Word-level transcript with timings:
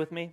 With 0.00 0.10
me? 0.10 0.32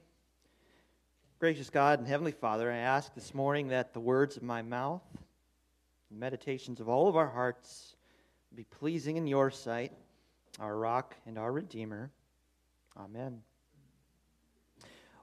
Gracious 1.40 1.70
God 1.70 2.00
and 2.00 2.08
Heavenly 2.08 2.32
Father, 2.32 2.72
I 2.72 2.78
ask 2.78 3.14
this 3.14 3.34
morning 3.34 3.68
that 3.68 3.94
the 3.94 4.00
words 4.00 4.38
of 4.38 4.44
my 4.44 4.62
mouth, 4.62 5.02
the 6.10 6.18
meditations 6.18 6.80
of 6.80 6.88
all 6.88 7.10
of 7.10 7.18
our 7.18 7.28
hearts 7.28 7.98
be 8.56 8.64
pleasing 8.64 9.18
in 9.18 9.28
your 9.28 9.52
sight, 9.52 9.92
our 10.62 10.78
rock 10.78 11.18
and 11.26 11.38
our 11.38 11.52
Redeemer. 11.52 12.12
Amen. 12.98 13.42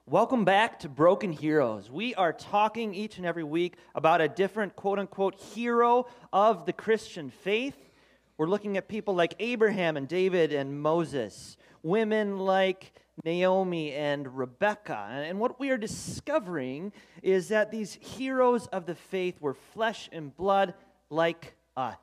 Welcome 0.05 0.45
back 0.45 0.77
to 0.81 0.89
Broken 0.89 1.31
Heroes. 1.31 1.89
We 1.89 2.13
are 2.13 2.31
talking 2.31 2.93
each 2.93 3.17
and 3.17 3.25
every 3.25 3.43
week 3.43 3.77
about 3.95 4.21
a 4.21 4.27
different 4.27 4.75
quote 4.75 4.99
unquote 4.99 5.41
hero 5.41 6.05
of 6.31 6.67
the 6.67 6.73
Christian 6.73 7.31
faith. 7.31 7.89
We're 8.37 8.45
looking 8.45 8.77
at 8.77 8.87
people 8.87 9.15
like 9.15 9.33
Abraham 9.39 9.97
and 9.97 10.07
David 10.07 10.53
and 10.53 10.79
Moses, 10.79 11.57
women 11.81 12.37
like 12.37 12.93
Naomi 13.23 13.93
and 13.93 14.37
Rebecca. 14.37 15.07
And 15.09 15.39
what 15.39 15.59
we 15.59 15.69
are 15.69 15.77
discovering 15.77 16.91
is 17.23 17.47
that 17.49 17.71
these 17.71 17.93
heroes 17.93 18.67
of 18.67 18.85
the 18.85 18.95
faith 18.95 19.39
were 19.39 19.53
flesh 19.53 20.09
and 20.11 20.35
blood 20.35 20.73
like 21.09 21.55
us. 21.77 21.97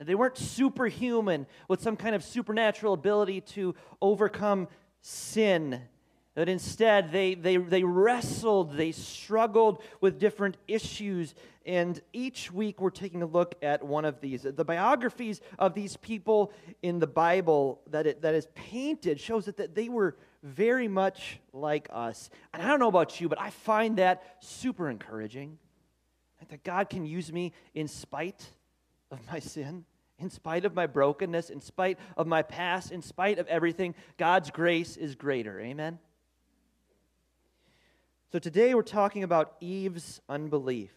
They 0.00 0.14
weren't 0.14 0.38
superhuman 0.38 1.46
with 1.66 1.82
some 1.82 1.96
kind 1.96 2.14
of 2.14 2.22
supernatural 2.22 2.92
ability 2.92 3.40
to 3.40 3.74
overcome 4.00 4.68
sin. 5.00 5.82
But 6.38 6.48
instead, 6.48 7.10
they, 7.10 7.34
they, 7.34 7.56
they 7.56 7.82
wrestled, 7.82 8.76
they 8.76 8.92
struggled 8.92 9.82
with 10.00 10.20
different 10.20 10.56
issues. 10.68 11.34
And 11.66 12.00
each 12.12 12.52
week, 12.52 12.80
we're 12.80 12.90
taking 12.90 13.22
a 13.22 13.26
look 13.26 13.56
at 13.60 13.82
one 13.82 14.04
of 14.04 14.20
these. 14.20 14.42
The 14.42 14.64
biographies 14.64 15.40
of 15.58 15.74
these 15.74 15.96
people 15.96 16.52
in 16.80 17.00
the 17.00 17.08
Bible 17.08 17.80
that, 17.90 18.06
it, 18.06 18.22
that 18.22 18.36
is 18.36 18.46
painted 18.54 19.18
shows 19.18 19.46
that, 19.46 19.56
that 19.56 19.74
they 19.74 19.88
were 19.88 20.16
very 20.44 20.86
much 20.86 21.40
like 21.52 21.88
us. 21.92 22.30
And 22.54 22.62
I 22.62 22.68
don't 22.68 22.78
know 22.78 22.86
about 22.86 23.20
you, 23.20 23.28
but 23.28 23.40
I 23.40 23.50
find 23.50 23.96
that 23.96 24.36
super 24.38 24.88
encouraging. 24.88 25.58
That 26.50 26.62
God 26.62 26.88
can 26.88 27.04
use 27.04 27.32
me 27.32 27.52
in 27.74 27.88
spite 27.88 28.48
of 29.10 29.18
my 29.32 29.40
sin, 29.40 29.86
in 30.20 30.30
spite 30.30 30.64
of 30.64 30.72
my 30.72 30.86
brokenness, 30.86 31.50
in 31.50 31.60
spite 31.60 31.98
of 32.16 32.28
my 32.28 32.42
past, 32.42 32.92
in 32.92 33.02
spite 33.02 33.40
of 33.40 33.48
everything. 33.48 33.96
God's 34.18 34.52
grace 34.52 34.96
is 34.96 35.16
greater. 35.16 35.58
Amen? 35.58 35.98
So 38.30 38.38
today 38.38 38.74
we're 38.74 38.82
talking 38.82 39.22
about 39.22 39.54
Eve's 39.58 40.20
unbelief. 40.28 40.92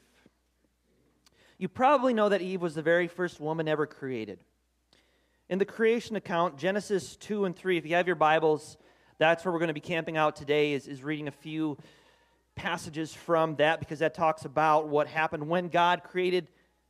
You 1.57 1.69
probably 1.69 2.13
know 2.13 2.27
that 2.27 2.41
Eve 2.41 2.61
was 2.61 2.75
the 2.75 2.81
very 2.81 3.07
first 3.07 3.39
woman 3.39 3.69
ever 3.69 3.87
created. 3.87 4.43
In 5.47 5.57
the 5.57 5.63
creation 5.63 6.17
account, 6.17 6.57
Genesis 6.57 7.15
2 7.15 7.45
and 7.45 7.55
3, 7.55 7.77
if 7.77 7.85
you 7.85 7.95
have 7.95 8.05
your 8.05 8.17
Bibles, 8.17 8.75
that's 9.17 9.45
where 9.45 9.53
we're 9.53 9.59
going 9.59 9.69
to 9.69 9.73
be 9.73 9.79
camping 9.79 10.17
out 10.17 10.35
today, 10.35 10.73
is, 10.73 10.89
is 10.89 11.03
reading 11.03 11.29
a 11.29 11.31
few 11.31 11.77
passages 12.55 13.13
from 13.13 13.55
that 13.55 13.79
because 13.79 13.99
that 13.99 14.13
talks 14.13 14.43
about 14.43 14.89
what 14.89 15.07
happened 15.07 15.47
when 15.47 15.69
God 15.69 16.03
created 16.03 16.49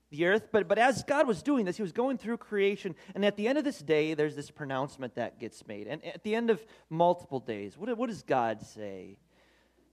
the 0.09 0.25
earth. 0.25 0.47
But, 0.51 0.67
but 0.67 0.79
as 0.79 1.03
God 1.03 1.27
was 1.27 1.43
doing 1.43 1.66
this, 1.66 1.77
he 1.77 1.83
was 1.83 1.91
going 1.91 2.17
through 2.17 2.37
creation. 2.37 2.95
And 3.13 3.23
at 3.23 3.37
the 3.37 3.47
end 3.47 3.59
of 3.59 3.63
this 3.63 3.77
day, 3.77 4.16
there's 4.16 4.35
this 4.35 4.49
pronouncement 4.49 5.13
that 5.13 5.39
gets 5.39 5.67
made. 5.67 5.85
And 5.85 6.03
at 6.03 6.23
the 6.23 6.33
end 6.33 6.49
of 6.49 6.66
multiple 6.89 7.39
days, 7.39 7.77
what, 7.77 7.95
what 7.95 8.09
does 8.09 8.23
God 8.23 8.63
say? 8.63 9.19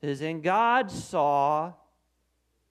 Is, 0.00 0.20
and 0.20 0.42
God 0.42 0.90
saw 0.90 1.72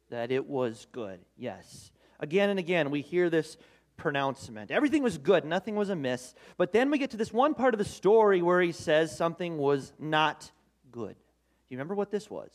that 0.10 0.32
it 0.32 0.48
was 0.48 0.88
good. 0.92 1.20
Yes. 1.36 1.92
Again 2.20 2.50
and 2.50 2.60
again, 2.60 2.90
we 2.90 3.02
hear 3.02 3.30
this 3.30 3.58
pronouncement. 3.98 4.72
Everything 4.72 5.04
was 5.04 5.18
good, 5.18 5.44
nothing 5.44 5.76
was 5.76 5.90
amiss. 5.90 6.34
But 6.58 6.72
then 6.72 6.90
we 6.90 6.98
get 6.98 7.12
to 7.12 7.18
this 7.18 7.34
one 7.34 7.54
part 7.54 7.74
of 7.74 7.80
the 7.80 7.86
story 7.86 8.42
where 8.42 8.62
he 8.62 8.72
says 8.72 9.16
something 9.16 9.58
was 9.58 9.92
not 10.00 10.52
good. 10.92 11.16
Do 11.16 11.74
you 11.74 11.78
remember 11.78 11.96
what 11.96 12.12
this 12.12 12.30
was? 12.30 12.52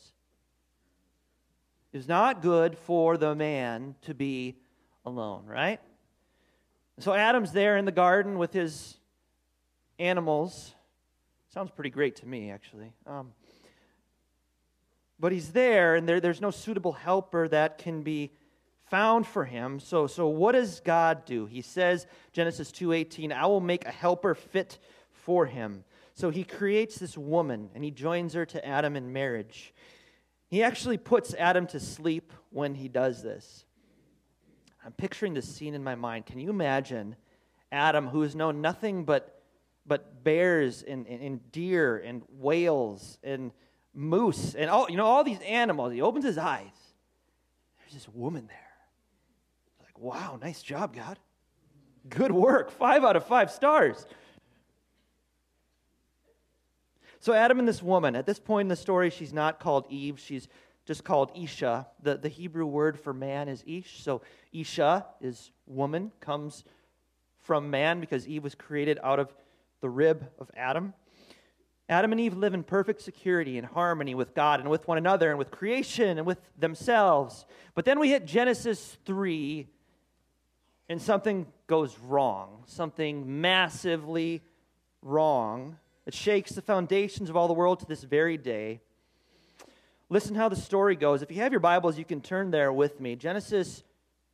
It 1.92 1.98
was 1.98 2.08
not 2.08 2.40
good 2.40 2.78
for 2.78 3.18
the 3.18 3.34
man 3.34 3.96
to 4.02 4.14
be 4.14 4.56
alone, 5.04 5.44
right? 5.44 5.80
So 7.00 7.12
Adam's 7.12 7.52
there 7.52 7.76
in 7.76 7.84
the 7.84 7.92
garden 7.92 8.38
with 8.38 8.52
his 8.52 8.96
animals. 9.98 10.74
Sounds 11.52 11.70
pretty 11.70 11.90
great 11.90 12.16
to 12.16 12.26
me, 12.26 12.50
actually. 12.50 12.92
Um, 13.06 13.32
but 15.22 15.30
he's 15.30 15.52
there, 15.52 15.94
and 15.94 16.08
there, 16.08 16.20
there's 16.20 16.40
no 16.40 16.50
suitable 16.50 16.90
helper 16.90 17.46
that 17.46 17.78
can 17.78 18.02
be 18.02 18.32
found 18.90 19.24
for 19.24 19.44
him. 19.44 19.78
So, 19.78 20.08
so 20.08 20.26
what 20.26 20.50
does 20.50 20.80
God 20.80 21.24
do? 21.24 21.46
He 21.46 21.62
says, 21.62 22.08
Genesis 22.32 22.72
2:18, 22.72 23.32
I 23.32 23.46
will 23.46 23.60
make 23.60 23.86
a 23.86 23.92
helper 23.92 24.34
fit 24.34 24.80
for 25.12 25.46
him. 25.46 25.84
So 26.14 26.30
he 26.30 26.42
creates 26.42 26.98
this 26.98 27.16
woman 27.16 27.70
and 27.72 27.84
he 27.84 27.92
joins 27.92 28.34
her 28.34 28.44
to 28.46 28.66
Adam 28.66 28.96
in 28.96 29.12
marriage. 29.12 29.72
He 30.48 30.64
actually 30.64 30.98
puts 30.98 31.34
Adam 31.34 31.68
to 31.68 31.78
sleep 31.78 32.32
when 32.50 32.74
he 32.74 32.88
does 32.88 33.22
this. 33.22 33.64
I'm 34.84 34.92
picturing 34.92 35.34
this 35.34 35.48
scene 35.48 35.74
in 35.74 35.84
my 35.84 35.94
mind. 35.94 36.26
Can 36.26 36.40
you 36.40 36.50
imagine 36.50 37.14
Adam, 37.70 38.08
who 38.08 38.22
has 38.22 38.34
known 38.34 38.60
nothing 38.60 39.04
but, 39.04 39.40
but 39.86 40.24
bears 40.24 40.82
and, 40.82 41.06
and, 41.06 41.22
and 41.22 41.52
deer 41.52 41.98
and 41.98 42.22
whales 42.28 43.18
and 43.22 43.52
moose 43.94 44.54
and 44.54 44.70
all, 44.70 44.90
you 44.90 44.96
know, 44.96 45.06
all 45.06 45.24
these 45.24 45.40
animals? 45.40 45.92
He 45.92 46.02
opens 46.02 46.24
his 46.24 46.38
eyes. 46.38 46.66
There's 47.80 47.94
this 47.94 48.08
woman 48.08 48.46
there. 48.46 48.58
Like, 49.80 49.98
wow, 49.98 50.38
nice 50.40 50.62
job, 50.62 50.94
God. 50.94 51.18
Good 52.08 52.32
work. 52.32 52.70
Five 52.70 53.04
out 53.04 53.16
of 53.16 53.26
five 53.26 53.50
stars. 53.50 54.06
So, 57.20 57.32
Adam 57.32 57.60
and 57.60 57.68
this 57.68 57.82
woman, 57.82 58.16
at 58.16 58.26
this 58.26 58.40
point 58.40 58.66
in 58.66 58.68
the 58.68 58.76
story, 58.76 59.08
she's 59.08 59.32
not 59.32 59.60
called 59.60 59.86
Eve, 59.88 60.18
she's 60.18 60.48
just 60.84 61.04
called 61.04 61.30
Isha. 61.36 61.86
The, 62.02 62.16
the 62.16 62.28
Hebrew 62.28 62.66
word 62.66 62.98
for 62.98 63.14
man 63.14 63.48
is 63.48 63.62
Ish. 63.64 64.02
So, 64.02 64.22
Isha 64.52 65.06
is 65.20 65.52
woman, 65.66 66.10
comes 66.20 66.64
from 67.42 67.70
man 67.70 68.00
because 68.00 68.26
Eve 68.26 68.42
was 68.42 68.56
created 68.56 68.98
out 69.04 69.20
of 69.20 69.32
the 69.80 69.88
rib 69.88 70.28
of 70.38 70.50
Adam. 70.56 70.94
Adam 71.92 72.10
and 72.10 72.20
Eve 72.20 72.34
live 72.34 72.54
in 72.54 72.62
perfect 72.62 73.02
security 73.02 73.58
and 73.58 73.66
harmony 73.66 74.14
with 74.14 74.34
God 74.34 74.60
and 74.60 74.70
with 74.70 74.88
one 74.88 74.96
another 74.96 75.28
and 75.28 75.38
with 75.38 75.50
creation 75.50 76.16
and 76.16 76.26
with 76.26 76.38
themselves. 76.58 77.44
But 77.74 77.84
then 77.84 78.00
we 78.00 78.08
hit 78.08 78.24
Genesis 78.24 78.96
3 79.04 79.68
and 80.88 81.00
something 81.00 81.46
goes 81.66 81.98
wrong, 81.98 82.64
something 82.66 83.40
massively 83.42 84.42
wrong. 85.02 85.76
It 86.06 86.14
shakes 86.14 86.52
the 86.52 86.62
foundations 86.62 87.28
of 87.28 87.36
all 87.36 87.46
the 87.46 87.54
world 87.54 87.80
to 87.80 87.86
this 87.86 88.02
very 88.02 88.38
day. 88.38 88.80
Listen 90.08 90.34
how 90.34 90.48
the 90.48 90.56
story 90.56 90.96
goes. 90.96 91.20
If 91.20 91.30
you 91.30 91.42
have 91.42 91.52
your 91.52 91.60
Bibles, 91.60 91.98
you 91.98 92.06
can 92.06 92.22
turn 92.22 92.50
there 92.50 92.72
with 92.72 93.00
me. 93.00 93.16
Genesis 93.16 93.82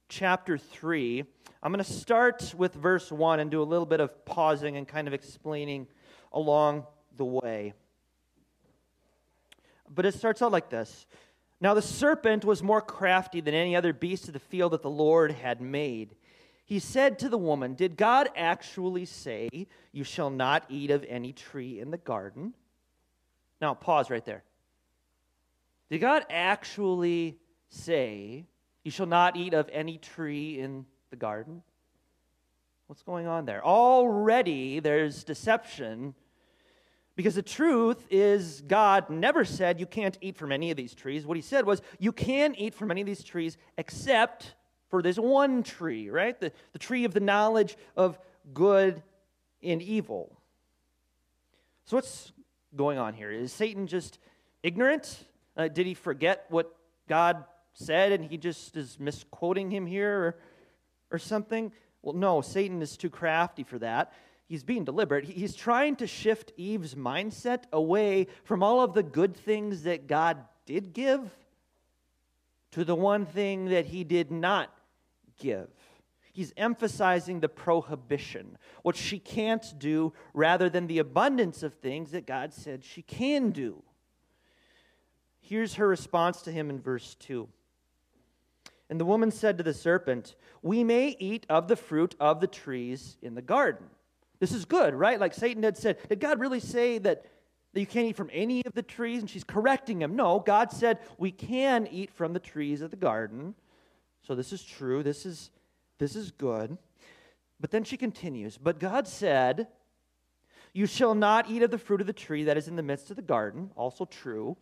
chapter 0.09 0.59
3. 0.59 1.25
I'm 1.63 1.73
going 1.73 1.85
to 1.85 1.93
start 1.93 2.55
with 2.57 2.75
verse 2.75 3.11
1 3.11 3.41
and 3.41 3.51
do 3.51 3.61
a 3.61 3.65
little 3.65 3.87
bit 3.87 3.99
of 3.99 4.25
pausing 4.25 4.77
and 4.77 4.87
kind 4.87 5.09
of 5.09 5.15
explaining 5.15 5.89
along 6.33 6.87
the 7.19 7.25
way. 7.25 7.75
But 9.95 10.07
it 10.07 10.15
starts 10.15 10.41
out 10.41 10.53
like 10.53 10.71
this 10.71 11.07
Now 11.61 11.75
the 11.75 11.83
serpent 11.83 12.45
was 12.45 12.63
more 12.63 12.81
crafty 12.81 13.41
than 13.41 13.55
any 13.55 13.77
other 13.77 13.93
beast 13.93 14.29
of 14.29 14.33
the 14.33 14.41
field 14.41 14.73
that 14.73 14.83
the 14.83 14.91
Lord 14.91 15.33
had 15.33 15.61
made. 15.61 16.15
He 16.65 16.79
said 16.79 17.19
to 17.21 17.29
the 17.29 17.39
woman, 17.39 17.75
Did 17.75 17.97
God 17.97 18.29
actually 18.37 19.07
say, 19.07 19.49
You 19.93 20.05
shall 20.05 20.31
not 20.31 20.65
eat 20.69 20.91
of 20.91 21.05
any 21.09 21.33
tree 21.33 21.81
in 21.81 21.91
the 21.91 21.99
garden? 21.99 22.55
Now, 23.61 23.75
pause 23.75 24.11
right 24.11 24.25
there. 24.25 24.45
Did 25.91 26.01
God 26.01 26.25
actually 26.29 27.39
say, 27.71 28.45
You 28.85 28.91
shall 28.91 29.07
not 29.07 29.37
eat 29.37 29.55
of 29.55 29.69
any 29.73 29.97
tree 29.99 30.59
in 30.61 30.85
the 31.11 31.17
garden? 31.17 31.63
What's 32.87 33.03
going 33.03 33.27
on 33.27 33.45
there? 33.45 33.65
Already 33.65 34.81
there's 34.81 35.25
deception 35.25 36.15
because 37.19 37.35
the 37.35 37.43
truth 37.43 38.07
is, 38.13 38.63
God 38.69 39.11
never 39.11 39.45
said 39.45 39.81
you 39.81 39.87
can't 39.87 40.17
eat 40.21 40.37
from 40.37 40.53
any 40.53 40.71
of 40.71 40.77
these 40.77 40.95
trees. 40.95 41.27
What 41.27 41.37
He 41.37 41.43
said 41.43 41.67
was, 41.67 41.83
You 41.99 42.13
can 42.13 42.55
eat 42.55 42.75
from 42.75 42.93
any 42.93 43.01
of 43.01 43.09
these 43.09 43.25
trees 43.25 43.57
except 43.77 44.55
for 44.89 45.03
this 45.03 45.19
one 45.19 45.65
tree, 45.65 46.11
right? 46.11 46.39
The, 46.39 46.53
the 46.73 46.79
tree 46.79 47.05
of 47.05 47.13
the 47.13 47.19
knowledge 47.19 47.77
of 47.97 48.21
good 48.55 49.03
and 49.65 49.83
evil. 49.83 50.41
So, 51.87 51.97
what's 51.97 52.31
going 52.77 52.99
on 52.99 53.15
here? 53.15 53.33
Is 53.33 53.53
Satan 53.53 53.89
just 53.89 54.21
ignorant? 54.63 55.25
Uh, 55.57 55.67
did 55.67 55.89
he 55.89 55.95
forget 55.95 56.45
what 56.51 56.73
God 57.09 57.43
said 57.73 58.13
and 58.13 58.25
he 58.27 58.37
just 58.37 58.77
is 58.77 59.01
misquoting 59.01 59.73
him 59.73 59.87
here 59.87 60.21
or, 60.21 60.37
or 61.11 61.19
something? 61.19 61.73
Well, 62.01 62.15
no, 62.15 62.43
Satan 62.43 62.81
is 62.81 62.97
too 62.97 63.11
crafty 63.11 63.65
for 63.65 63.81
that. 63.81 64.13
He's 64.49 64.65
being 64.65 64.85
deliberate. 64.85 65.27
He's 65.27 65.55
trying 65.55 65.97
to 65.97 66.07
shift 66.07 66.53
Eve's 66.57 66.95
mindset 66.95 67.65
away 67.71 68.29
from 68.45 68.63
all 68.63 68.81
of 68.81 68.95
the 68.95 69.03
good 69.03 69.37
things 69.37 69.83
that 69.83 70.07
God 70.07 70.39
did 70.65 70.95
give 70.95 71.31
to 72.71 72.83
the 72.83 72.95
one 72.95 73.27
thing 73.27 73.67
that 73.67 73.87
he 73.87 74.05
did 74.05 74.31
not 74.31 74.73
give. 75.39 75.69
He's 76.33 76.55
emphasizing 76.57 77.41
the 77.41 77.49
prohibition, 77.49 78.57
what 78.83 78.97
she 78.97 79.19
can't 79.19 79.75
do, 79.79 80.15
rather 80.33 80.71
than 80.71 80.87
the 80.87 80.99
abundance 80.99 81.63
of 81.63 81.75
things 81.75 82.13
that 82.13 82.27
God 82.27 82.55
said 82.55 82.85
she 82.85 83.03
can 83.03 83.51
do. 83.51 83.83
Here's 85.41 85.75
her 85.75 85.89
response 85.89 86.41
to 86.43 86.53
him 86.53 86.71
in 86.71 86.81
verse 86.81 87.17
2. 87.21 87.49
And 88.89 88.99
the 88.99 89.05
woman 89.05 89.31
said 89.31 89.59
to 89.59 89.65
the 89.65 89.75
serpent, 89.75 90.37
We 90.63 90.85
may 90.85 91.17
eat 91.19 91.45
of 91.51 91.69
the 91.69 91.77
fruit 91.77 92.15
of 92.19 92.41
the 92.41 92.47
trees 92.47 93.19
in 93.21 93.35
the 93.35 93.43
garden. 93.43 93.87
This 94.41 94.53
is 94.53 94.65
good, 94.65 94.95
right? 94.95 95.19
Like 95.19 95.35
Satan 95.35 95.63
had 95.63 95.77
said, 95.77 95.99
Did 96.09 96.21
God 96.21 96.41
really 96.41 96.61
say 96.61 96.99
that, 96.99 97.25
that 97.73 97.81
you 97.81 97.87
can't 97.87 98.07
eat 98.07 98.17
from 98.17 98.31
any 98.33 98.65
of 98.65 98.75
the 98.75 98.83
trees? 98.83 99.21
And 99.21 99.31
she's 99.31 99.45
correcting 99.45 100.01
him. 100.01 100.17
No, 100.17 100.39
God 100.39 100.73
said 100.73 100.99
we 101.19 101.31
can 101.31 101.87
eat 101.89 102.11
from 102.11 102.33
the 102.33 102.41
trees 102.41 102.81
of 102.81 102.91
the 102.91 102.97
garden. 102.97 103.55
So 104.27 104.35
this 104.35 104.53
is 104.53 104.63
true. 104.63 105.03
This 105.03 105.27
is, 105.27 105.51
this 105.99 106.15
is 106.15 106.31
good. 106.31 106.79
But 107.61 107.71
then 107.71 107.85
she 107.85 107.97
continues, 107.97 108.59
But 108.59 108.79
God 108.79 109.09
said, 109.09 109.69
You 110.73 110.87
shall 110.87 111.15
not 111.15 111.51
eat 111.51 111.63
of 111.63 111.71
the 111.71 111.79
fruit 111.79 112.01
of 112.01 112.07
the 112.07 112.13
tree 112.13 112.45
that 112.45 112.57
is 112.57 112.69
in 112.69 112.77
the 112.77 112.83
midst 112.83 113.11
of 113.11 113.17
the 113.17 113.23
garden. 113.23 113.71
Also 113.77 114.05
true. 114.05 114.57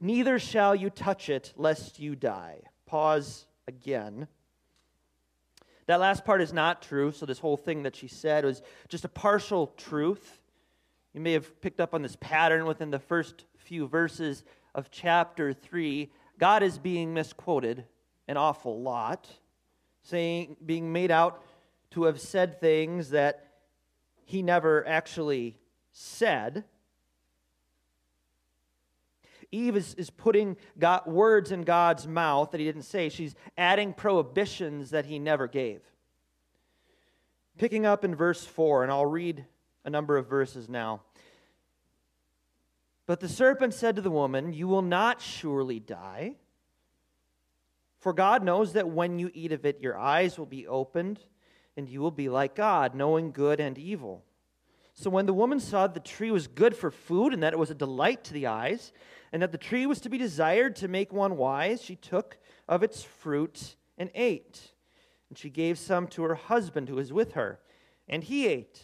Neither 0.00 0.38
shall 0.38 0.74
you 0.74 0.90
touch 0.90 1.30
it, 1.30 1.54
lest 1.56 1.98
you 1.98 2.14
die 2.14 2.60
pause 2.94 3.46
again. 3.66 4.28
That 5.86 6.00
last 6.00 6.24
part 6.24 6.40
is 6.40 6.52
not 6.52 6.82
true, 6.82 7.12
so 7.12 7.26
this 7.26 7.38
whole 7.38 7.56
thing 7.56 7.82
that 7.82 7.94
she 7.94 8.08
said 8.08 8.44
was 8.44 8.62
just 8.88 9.04
a 9.04 9.08
partial 9.08 9.68
truth. 9.76 10.40
You 11.12 11.20
may 11.20 11.32
have 11.32 11.60
picked 11.60 11.80
up 11.80 11.94
on 11.94 12.02
this 12.02 12.16
pattern 12.20 12.64
within 12.64 12.90
the 12.90 12.98
first 12.98 13.44
few 13.56 13.86
verses 13.86 14.44
of 14.74 14.90
chapter 14.90 15.52
3. 15.52 16.10
God 16.38 16.62
is 16.62 16.78
being 16.78 17.14
misquoted 17.14 17.84
an 18.26 18.36
awful 18.36 18.80
lot, 18.80 19.28
saying 20.02 20.56
being 20.64 20.92
made 20.92 21.10
out 21.10 21.44
to 21.90 22.04
have 22.04 22.20
said 22.20 22.60
things 22.60 23.10
that 23.10 23.46
he 24.24 24.42
never 24.42 24.86
actually 24.86 25.58
said. 25.92 26.64
Eve 29.54 29.76
is, 29.76 29.94
is 29.94 30.10
putting 30.10 30.56
God, 30.78 31.06
words 31.06 31.52
in 31.52 31.62
God's 31.62 32.06
mouth 32.06 32.50
that 32.50 32.60
he 32.60 32.66
didn't 32.66 32.82
say. 32.82 33.08
She's 33.08 33.34
adding 33.56 33.92
prohibitions 33.92 34.90
that 34.90 35.06
he 35.06 35.18
never 35.18 35.46
gave. 35.46 35.80
Picking 37.56 37.86
up 37.86 38.04
in 38.04 38.14
verse 38.14 38.44
4, 38.44 38.82
and 38.82 38.90
I'll 38.90 39.06
read 39.06 39.44
a 39.84 39.90
number 39.90 40.16
of 40.16 40.28
verses 40.28 40.68
now. 40.68 41.02
But 43.06 43.20
the 43.20 43.28
serpent 43.28 43.74
said 43.74 43.96
to 43.96 44.02
the 44.02 44.10
woman, 44.10 44.52
You 44.52 44.66
will 44.66 44.82
not 44.82 45.20
surely 45.20 45.78
die. 45.78 46.36
For 48.00 48.12
God 48.12 48.42
knows 48.42 48.72
that 48.72 48.88
when 48.88 49.18
you 49.18 49.30
eat 49.32 49.52
of 49.52 49.64
it, 49.64 49.80
your 49.80 49.96
eyes 49.96 50.38
will 50.38 50.46
be 50.46 50.66
opened, 50.66 51.20
and 51.76 51.88
you 51.88 52.00
will 52.00 52.10
be 52.10 52.28
like 52.28 52.54
God, 52.54 52.94
knowing 52.94 53.30
good 53.30 53.60
and 53.60 53.78
evil. 53.78 54.24
So 54.94 55.10
when 55.10 55.26
the 55.26 55.34
woman 55.34 55.58
saw 55.58 55.88
that 55.88 55.94
the 55.94 56.00
tree 56.00 56.30
was 56.30 56.46
good 56.46 56.76
for 56.76 56.90
food, 56.90 57.34
and 57.34 57.42
that 57.42 57.52
it 57.52 57.58
was 57.58 57.70
a 57.70 57.74
delight 57.74 58.22
to 58.24 58.32
the 58.32 58.46
eyes, 58.46 58.92
and 59.32 59.42
that 59.42 59.50
the 59.50 59.58
tree 59.58 59.86
was 59.86 60.00
to 60.02 60.08
be 60.08 60.18
desired 60.18 60.76
to 60.76 60.88
make 60.88 61.12
one 61.12 61.36
wise, 61.36 61.82
she 61.82 61.96
took 61.96 62.38
of 62.68 62.84
its 62.84 63.02
fruit 63.02 63.74
and 63.98 64.10
ate. 64.14 64.72
And 65.28 65.36
she 65.36 65.50
gave 65.50 65.78
some 65.78 66.06
to 66.08 66.22
her 66.22 66.36
husband 66.36 66.88
who 66.88 66.94
was 66.94 67.12
with 67.12 67.32
her, 67.32 67.58
and 68.08 68.22
he 68.22 68.46
ate. 68.46 68.82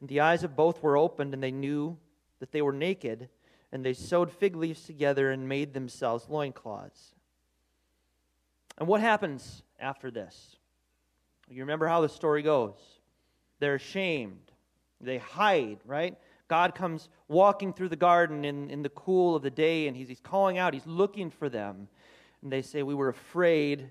And 0.00 0.10
the 0.10 0.20
eyes 0.20 0.44
of 0.44 0.54
both 0.54 0.82
were 0.82 0.98
opened, 0.98 1.32
and 1.32 1.42
they 1.42 1.50
knew 1.50 1.96
that 2.38 2.52
they 2.52 2.60
were 2.60 2.72
naked, 2.72 3.30
and 3.72 3.82
they 3.82 3.94
sewed 3.94 4.30
fig 4.30 4.54
leaves 4.54 4.82
together 4.82 5.30
and 5.30 5.48
made 5.48 5.72
themselves 5.72 6.28
loincloths. 6.28 7.14
And 8.76 8.86
what 8.86 9.00
happens 9.00 9.62
after 9.80 10.10
this? 10.10 10.56
You 11.48 11.62
remember 11.62 11.88
how 11.88 12.02
the 12.02 12.08
story 12.10 12.42
goes. 12.42 12.76
They're 13.58 13.76
ashamed. 13.76 14.52
They 15.00 15.18
hide, 15.18 15.78
right? 15.84 16.16
God 16.48 16.74
comes 16.74 17.08
walking 17.28 17.72
through 17.72 17.90
the 17.90 17.96
garden 17.96 18.44
in, 18.44 18.70
in 18.70 18.82
the 18.82 18.88
cool 18.88 19.36
of 19.36 19.42
the 19.42 19.50
day 19.50 19.86
and 19.86 19.96
he's, 19.96 20.08
he's 20.08 20.20
calling 20.20 20.58
out, 20.58 20.74
he's 20.74 20.86
looking 20.86 21.30
for 21.30 21.48
them. 21.48 21.88
And 22.42 22.50
they 22.50 22.62
say, 22.62 22.82
We 22.82 22.94
were 22.94 23.08
afraid, 23.08 23.90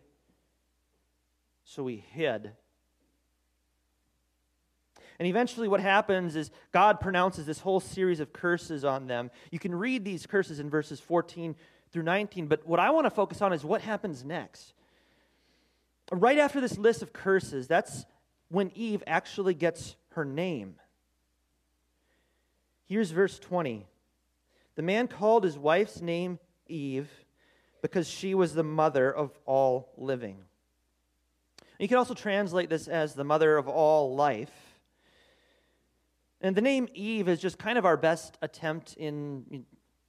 so 1.64 1.84
we 1.84 2.04
hid. 2.14 2.52
And 5.20 5.28
eventually, 5.28 5.68
what 5.68 5.80
happens 5.80 6.36
is 6.36 6.52
God 6.72 7.00
pronounces 7.00 7.46
this 7.46 7.60
whole 7.60 7.80
series 7.80 8.20
of 8.20 8.34
curses 8.34 8.86
on 8.86 9.08
them. 9.08 9.32
You 9.52 9.58
can 9.58 9.74
read 9.74 10.06
these 10.06 10.28
curses 10.28 10.60
in 10.60 10.70
verses 10.70 11.00
14 11.00 11.56
through 11.92 12.04
19, 12.04 12.48
but 12.48 12.68
what 12.68 12.80
I 12.80 12.92
want 12.92 13.06
to 13.06 13.10
focus 13.10 13.42
on 13.42 13.52
is 13.52 13.64
what 13.66 13.82
happens 13.82 14.24
next. 14.24 14.74
Right 16.12 16.38
after 16.38 16.62
this 16.62 16.78
list 16.78 17.02
of 17.02 17.14
curses, 17.14 17.68
that's 17.68 18.06
when 18.50 18.72
Eve 18.76 19.04
actually 19.08 19.54
gets 19.54 19.96
her 20.10 20.26
name. 20.26 20.76
Here's 22.86 23.12
verse 23.12 23.40
20. 23.40 23.86
The 24.76 24.82
man 24.82 25.08
called 25.08 25.44
his 25.44 25.58
wife's 25.58 26.02
name 26.02 26.40
Eve 26.68 27.10
because 27.82 28.08
she 28.08 28.34
was 28.36 28.54
the 28.54 28.64
mother 28.64 29.12
of 29.12 29.38
all 29.46 29.92
living. 29.98 30.38
You 31.80 31.88
can 31.88 31.98
also 31.98 32.14
translate 32.14 32.70
this 32.70 32.88
as 32.88 33.14
the 33.14 33.24
mother 33.24 33.58
of 33.58 33.68
all 33.68 34.16
life. 34.16 34.52
And 36.42 36.56
the 36.56 36.62
name 36.62 36.88
Eve 36.94 37.28
is 37.28 37.40
just 37.40 37.58
kind 37.58 37.78
of 37.78 37.86
our 37.86 37.98
best 37.98 38.38
attempt 38.42 38.96
in 38.98 39.66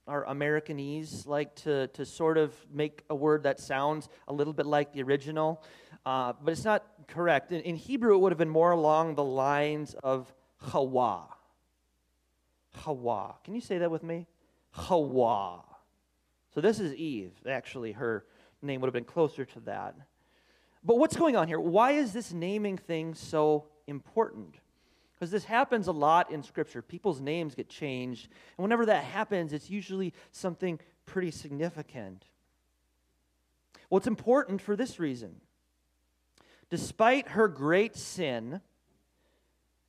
our 0.07 0.25
Americanese, 0.25 1.27
like 1.27 1.55
to, 1.55 1.87
to 1.89 2.05
sort 2.05 2.37
of 2.37 2.53
make 2.71 3.03
a 3.09 3.15
word 3.15 3.43
that 3.43 3.59
sounds 3.59 4.09
a 4.27 4.33
little 4.33 4.53
bit 4.53 4.65
like 4.65 4.91
the 4.91 5.03
original, 5.03 5.63
uh, 6.05 6.33
but 6.41 6.51
it's 6.51 6.65
not 6.65 6.85
correct. 7.07 7.51
In, 7.51 7.61
in 7.61 7.75
Hebrew, 7.75 8.15
it 8.15 8.19
would 8.19 8.31
have 8.31 8.37
been 8.37 8.49
more 8.49 8.71
along 8.71 9.15
the 9.15 9.23
lines 9.23 9.95
of 10.03 10.33
Hawa. 10.57 11.27
Hawa. 12.75 13.35
Can 13.43 13.55
you 13.55 13.61
say 13.61 13.79
that 13.79 13.91
with 13.91 14.03
me? 14.03 14.27
Hawa. 14.71 15.63
So 16.53 16.61
this 16.61 16.79
is 16.79 16.93
Eve. 16.95 17.33
Actually, 17.47 17.93
her 17.93 18.25
name 18.61 18.81
would 18.81 18.87
have 18.87 18.93
been 18.93 19.03
closer 19.03 19.45
to 19.45 19.59
that. 19.61 19.95
But 20.83 20.97
what's 20.97 21.15
going 21.15 21.35
on 21.35 21.47
here? 21.47 21.59
Why 21.59 21.91
is 21.91 22.13
this 22.13 22.31
naming 22.31 22.77
thing 22.77 23.13
so 23.13 23.65
important? 23.87 24.55
Because 25.15 25.31
this 25.31 25.43
happens 25.43 25.87
a 25.87 25.91
lot 25.91 26.31
in 26.31 26.41
Scripture. 26.41 26.81
People's 26.81 27.19
names 27.19 27.53
get 27.53 27.67
changed. 27.67 28.29
And 28.57 28.63
whenever 28.63 28.85
that 28.85 29.03
happens, 29.03 29.51
it's 29.51 29.69
usually 29.69 30.13
something 30.31 30.79
pretty 31.05 31.31
significant. 31.31 32.25
Well, 33.89 33.97
it's 33.97 34.07
important 34.07 34.61
for 34.61 34.75
this 34.75 34.99
reason. 34.99 35.41
Despite 36.69 37.29
her 37.29 37.47
great 37.47 37.95
sin 37.95 38.61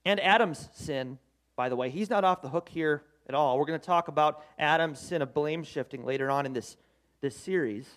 and 0.05 0.21
Adam's 0.21 0.69
sin, 0.73 1.19
by 1.57 1.69
the 1.69 1.77
way. 1.77 1.91
He's 1.91 2.11
not 2.11 2.25
off 2.25 2.43
the 2.43 2.49
hook 2.49 2.69
here 2.69 3.03
at 3.29 3.35
all. 3.35 3.59
We're 3.59 3.67
going 3.67 3.79
to 3.79 3.87
talk 3.87 4.09
about 4.09 4.43
Adam's 4.59 4.99
sin 4.99 5.23
of 5.23 5.35
blame 5.35 5.63
shifting 5.63 6.05
later 6.05 6.31
on 6.31 6.47
in 6.47 6.53
this, 6.53 6.77
this 7.21 7.37
series. 7.37 7.89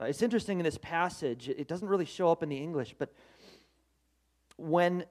Uh, 0.00 0.06
it's 0.06 0.20
interesting 0.20 0.58
in 0.58 0.64
this 0.64 0.78
passage, 0.78 1.48
it 1.48 1.68
doesn't 1.68 1.88
really 1.88 2.04
show 2.04 2.30
up 2.30 2.42
in 2.42 2.48
the 2.48 2.56
English, 2.56 2.94
but 2.98 3.12
when 4.56 5.04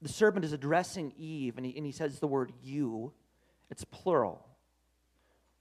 the 0.00 0.08
serpent 0.08 0.44
is 0.44 0.52
addressing 0.52 1.12
Eve 1.16 1.58
and 1.58 1.66
he, 1.66 1.76
and 1.76 1.86
he 1.86 1.92
says 1.92 2.18
the 2.18 2.26
word 2.26 2.52
you, 2.62 3.12
it's 3.70 3.84
plural. 3.84 4.44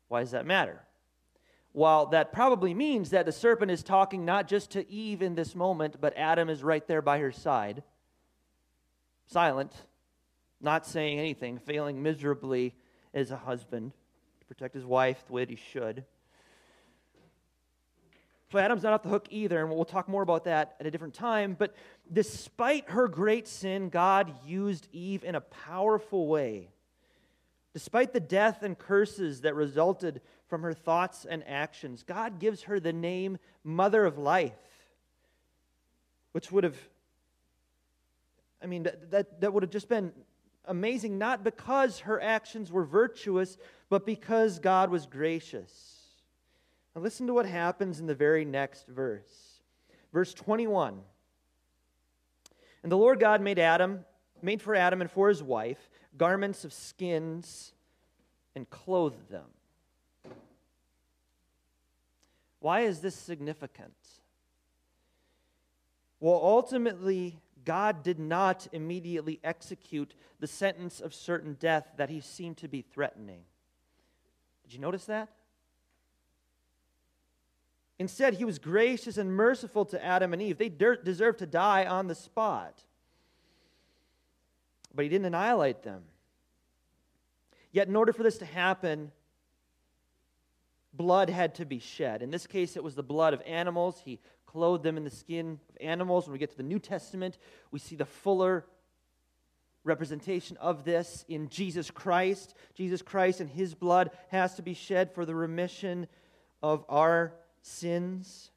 Why 0.08 0.22
does 0.22 0.32
that 0.32 0.46
matter? 0.46 0.82
Well, 1.74 2.08
that 2.08 2.34
probably 2.34 2.74
means 2.74 3.12
that 3.12 3.26
the 3.26 3.32
serpent 3.32 3.72
is 3.72 3.82
talking 3.82 4.26
not 4.26 4.48
just 4.48 4.72
to 4.72 4.90
Eve 4.92 5.22
in 5.22 5.36
this 5.36 5.56
moment, 5.56 6.02
but 6.02 6.18
Adam 6.18 6.50
is 6.50 6.64
right 6.64 6.86
there 6.86 7.02
by 7.02 7.20
her 7.20 7.32
side, 7.32 7.84
silent, 9.28 9.72
not 10.60 10.86
saying 10.86 11.18
anything, 11.18 11.58
failing 11.58 12.04
miserably 12.04 12.76
as 13.14 13.32
a 13.32 13.38
husband 13.38 13.94
to 14.42 14.46
protect 14.48 14.76
his 14.76 14.86
wife 14.86 15.24
the 15.28 15.34
way 15.34 15.44
that 15.44 15.50
he 15.50 15.56
should. 15.56 16.04
So 18.52 18.60
Adam's 18.60 18.84
not 18.84 18.92
off 18.92 19.04
the 19.04 19.10
hook 19.10 19.28
either, 19.30 19.62
and 19.62 19.70
we'll 19.70 19.86
talk 19.86 20.10
more 20.10 20.24
about 20.24 20.44
that 20.44 20.76
at 20.82 20.86
a 20.86 20.92
different 20.92 21.14
time. 21.14 21.56
But 21.58 21.74
despite 22.12 22.90
her 22.90 23.08
great 23.08 23.48
sin, 23.48 23.88
God 23.88 24.34
used 24.46 24.90
Eve 24.92 25.24
in 25.24 25.36
a 25.36 25.42
powerful 25.42 26.28
way. 26.28 26.68
Despite 27.74 28.12
the 28.12 28.20
death 28.20 28.62
and 28.62 28.78
curses 28.78 29.42
that 29.42 29.56
resulted 29.56 30.20
from 30.52 30.64
her 30.64 30.74
thoughts 30.74 31.26
and 31.26 31.48
actions, 31.48 32.04
God 32.04 32.38
gives 32.38 32.64
her 32.64 32.78
the 32.78 32.92
name 32.92 33.38
Mother 33.64 34.04
of 34.04 34.18
Life, 34.18 34.52
which 36.34 36.52
would 36.52 36.66
have 36.66 36.78
I 38.62 38.68
mean, 38.68 38.84
that, 38.84 39.12
that, 39.12 39.42
that 39.42 39.54
would 39.54 39.64
have 39.64 39.72
just 39.72 39.88
been 39.88 40.12
amazing, 40.66 41.18
not 41.18 41.44
because 41.44 42.00
her 42.00 42.22
actions 42.22 42.70
were 42.70 42.84
virtuous, 42.84 43.58
but 43.90 44.06
because 44.06 44.60
God 44.60 44.92
was 44.92 45.06
gracious. 45.06 46.02
Now, 46.96 47.02
listen 47.02 47.28
to 47.28 47.34
what 47.34 47.46
happens 47.46 48.00
in 48.02 48.06
the 48.06 48.14
very 48.14 48.46
next 48.46 48.88
verse. 48.88 49.62
Verse 50.14 50.34
21. 50.34 51.00
And 52.84 52.92
the 52.92 52.98
Lord 52.98 53.22
God 53.22 53.42
made 53.42 53.58
Adam, 53.58 54.06
made 54.42 54.62
for 54.62 54.76
Adam 54.76 55.00
and 55.02 55.10
for 55.10 55.30
his 55.30 55.42
wife 55.42 55.90
garments 56.18 56.66
of 56.66 56.74
skins 56.74 57.72
and 58.54 58.70
clothed 58.70 59.30
them. 59.30 59.46
Why 62.62 62.82
is 62.82 63.00
this 63.00 63.16
significant? 63.16 63.94
Well, 66.20 66.40
ultimately, 66.42 67.40
God 67.66 68.04
did 68.04 68.20
not 68.20 68.68
immediately 68.72 69.40
execute 69.44 70.14
the 70.40 70.48
sentence 70.48 71.02
of 71.02 71.14
certain 71.14 71.58
death 71.60 71.88
that 71.98 72.10
he 72.10 72.22
seemed 72.22 72.58
to 72.58 72.68
be 72.68 72.84
threatening. 72.84 73.42
Did 74.64 74.74
you 74.74 74.80
notice 74.80 75.06
that? 75.06 75.30
Instead, 77.98 78.36
he 78.36 78.46
was 78.46 78.60
gracious 78.60 79.18
and 79.18 79.36
merciful 79.36 79.86
to 79.86 80.04
Adam 80.04 80.32
and 80.32 80.42
Eve. 80.42 80.60
They 80.60 80.70
deserved 80.70 81.40
to 81.40 81.48
die 81.48 81.86
on 81.86 82.08
the 82.08 82.16
spot. 82.16 82.84
But 84.94 85.04
he 85.04 85.10
didn't 85.10 85.26
annihilate 85.26 85.82
them. 85.82 86.04
Yet, 87.72 87.88
in 87.88 87.96
order 87.96 88.14
for 88.14 88.24
this 88.24 88.38
to 88.40 88.46
happen, 88.46 89.12
blood 90.94 91.30
had 91.30 91.56
to 91.56 91.66
be 91.66 91.80
shed. 91.80 92.22
In 92.22 92.32
this 92.32 92.48
case, 92.48 92.76
it 92.76 92.84
was 92.84 92.96
the 92.96 93.04
blood 93.04 93.34
of 93.34 93.42
animals. 93.46 94.02
He 94.04 94.20
clothed 94.46 94.84
them 94.84 94.98
in 94.98 95.04
the 95.04 95.10
skin 95.10 95.60
of 95.70 95.78
animals. 95.80 96.26
When 96.26 96.34
we 96.34 96.40
get 96.40 96.52
to 96.52 96.58
the 96.58 96.64
New 96.64 96.80
Testament, 96.80 97.38
we 97.72 97.80
see 97.80 97.96
the 97.96 98.06
fuller 98.06 98.66
representation 99.84 100.58
of 100.58 100.84
this 100.84 101.26
in 101.28 101.50
Jesus 101.50 101.90
Christ. 101.90 102.54
Jesus 102.76 103.02
Christ 103.02 103.40
and 103.40 103.50
his 103.50 103.74
blood 103.74 104.12
has 104.30 104.56
to 104.56 104.62
be 104.62 104.74
shed 104.74 105.14
for 105.14 105.26
the 105.26 105.34
remission 105.34 106.08
of 106.62 106.86
our 106.90 107.34
sins. 107.62 108.52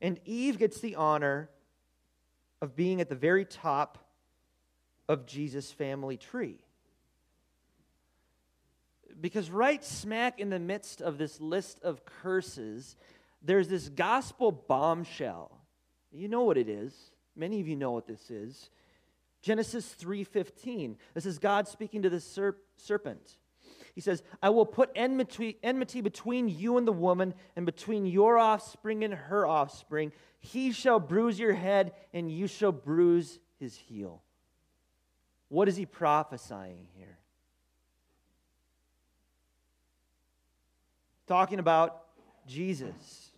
And 0.00 0.20
Eve 0.24 0.58
gets 0.58 0.80
the 0.80 0.96
honor 0.96 1.50
of 2.60 2.76
being 2.76 3.00
at 3.00 3.08
the 3.08 3.14
very 3.14 3.44
top 3.44 3.98
of 5.08 5.26
Jesus' 5.26 5.72
family 5.72 6.16
tree. 6.16 6.65
Because 9.18 9.50
right 9.50 9.82
smack 9.84 10.38
in 10.38 10.50
the 10.50 10.58
midst 10.58 11.00
of 11.00 11.18
this 11.18 11.40
list 11.40 11.82
of 11.82 12.04
curses 12.04 12.96
there's 13.46 13.68
this 13.68 13.88
gospel 13.88 14.50
bombshell. 14.50 15.50
You 16.12 16.28
know 16.28 16.42
what 16.42 16.58
it 16.58 16.68
is. 16.68 16.92
Many 17.36 17.60
of 17.60 17.68
you 17.68 17.76
know 17.76 17.92
what 17.92 18.06
this 18.06 18.30
is. 18.30 18.70
Genesis 19.40 19.94
3:15. 19.94 20.98
This 21.14 21.26
is 21.26 21.38
God 21.38 21.68
speaking 21.68 22.02
to 22.02 22.10
the 22.10 22.16
serp- 22.16 22.58
serpent. 22.76 23.38
He 23.94 24.00
says, 24.00 24.22
"I 24.42 24.50
will 24.50 24.66
put 24.66 24.90
enmity, 24.94 25.58
enmity 25.62 26.00
between 26.00 26.48
you 26.48 26.76
and 26.76 26.86
the 26.86 26.92
woman 26.92 27.34
and 27.54 27.64
between 27.64 28.04
your 28.04 28.36
offspring 28.36 29.04
and 29.04 29.14
her 29.14 29.46
offspring. 29.46 30.12
He 30.38 30.72
shall 30.72 30.98
bruise 30.98 31.38
your 31.38 31.54
head 31.54 31.94
and 32.12 32.30
you 32.30 32.46
shall 32.46 32.72
bruise 32.72 33.38
his 33.58 33.76
heel." 33.76 34.22
What 35.48 35.68
is 35.68 35.76
he 35.76 35.86
prophesying 35.86 36.88
here? 36.94 37.18
Talking 41.26 41.58
about 41.58 42.02
Jesus 42.46 43.30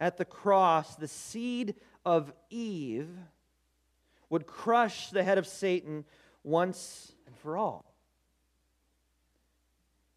at 0.00 0.16
the 0.16 0.24
cross, 0.24 0.96
the 0.96 1.08
seed 1.08 1.74
of 2.04 2.32
Eve 2.50 3.10
would 4.30 4.46
crush 4.46 5.10
the 5.10 5.22
head 5.22 5.38
of 5.38 5.46
Satan 5.46 6.04
once 6.44 7.12
and 7.26 7.36
for 7.36 7.56
all. 7.56 7.84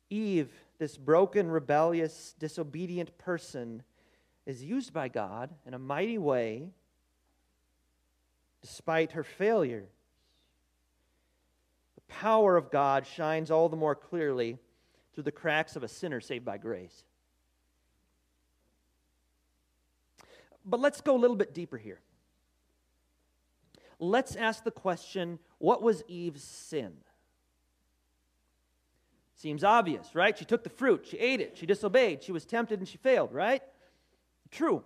Eve, 0.09 0.51
this 0.77 0.97
broken, 0.97 1.49
rebellious, 1.49 2.35
disobedient 2.37 3.17
person, 3.17 3.83
is 4.45 4.63
used 4.63 4.93
by 4.93 5.07
God 5.07 5.49
in 5.65 5.73
a 5.73 5.79
mighty 5.79 6.17
way 6.17 6.69
despite 8.61 9.13
her 9.13 9.23
failures. 9.23 9.89
The 11.95 12.13
power 12.13 12.57
of 12.57 12.69
God 12.71 13.07
shines 13.07 13.49
all 13.49 13.69
the 13.69 13.77
more 13.77 13.95
clearly 13.95 14.57
through 15.13 15.23
the 15.23 15.31
cracks 15.31 15.75
of 15.75 15.83
a 15.83 15.87
sinner 15.87 16.21
saved 16.21 16.45
by 16.45 16.57
grace. 16.57 17.03
But 20.65 20.79
let's 20.79 21.01
go 21.01 21.15
a 21.15 21.17
little 21.17 21.35
bit 21.35 21.53
deeper 21.53 21.77
here. 21.77 21.99
Let's 23.99 24.35
ask 24.35 24.63
the 24.63 24.71
question 24.71 25.39
what 25.59 25.81
was 25.81 26.03
Eve's 26.07 26.43
sin? 26.43 26.93
Seems 29.35 29.63
obvious, 29.63 30.13
right? 30.13 30.37
She 30.37 30.45
took 30.45 30.63
the 30.63 30.69
fruit, 30.69 31.07
she 31.09 31.17
ate 31.17 31.41
it, 31.41 31.57
she 31.57 31.65
disobeyed, 31.65 32.23
she 32.23 32.31
was 32.31 32.45
tempted, 32.45 32.79
and 32.79 32.87
she 32.87 32.97
failed, 32.97 33.33
right? 33.33 33.63
True. 34.51 34.83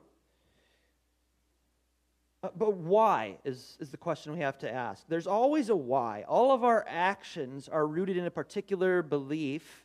Uh, 2.41 2.49
but 2.55 2.73
why 2.73 3.37
is, 3.43 3.77
is 3.79 3.89
the 3.89 3.97
question 3.97 4.33
we 4.33 4.39
have 4.39 4.57
to 4.59 4.71
ask. 4.71 5.03
There's 5.07 5.27
always 5.27 5.69
a 5.69 5.75
why. 5.75 6.23
All 6.27 6.51
of 6.51 6.63
our 6.63 6.85
actions 6.87 7.67
are 7.67 7.87
rooted 7.87 8.17
in 8.17 8.25
a 8.25 8.31
particular 8.31 9.01
belief 9.01 9.84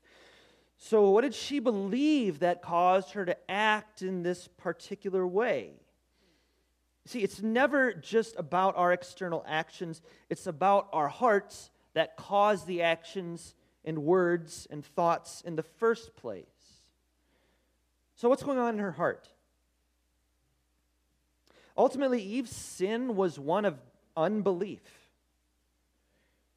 so, 0.83 1.11
what 1.11 1.21
did 1.21 1.35
she 1.35 1.59
believe 1.59 2.39
that 2.39 2.63
caused 2.63 3.13
her 3.13 3.27
to 3.27 3.37
act 3.51 4.01
in 4.01 4.23
this 4.23 4.49
particular 4.49 5.27
way? 5.27 5.73
See, 7.05 7.21
it's 7.21 7.43
never 7.43 7.93
just 7.93 8.35
about 8.39 8.77
our 8.79 8.91
external 8.91 9.45
actions, 9.47 10.01
it's 10.31 10.47
about 10.47 10.89
our 10.95 11.09
hearts 11.09 11.71
that 11.93 12.17
cause 12.17 12.65
the 12.65 12.81
actions 12.81 13.55
and 13.85 13.99
words 13.99 14.67
and 14.71 14.83
thoughts 14.83 15.43
in 15.43 15.55
the 15.55 15.63
first 15.63 16.17
place. 16.17 16.47
So, 18.17 18.31
what's 18.31 18.43
going 18.43 18.59
on 18.59 18.75
in 18.75 18.81
her 18.81 18.93
heart? 18.93 19.29
Ultimately, 21.77 22.23
Eve's 22.23 22.57
sin 22.57 23.17
was 23.17 23.39
one 23.39 23.67
of 23.67 23.79
unbelief. 24.17 24.81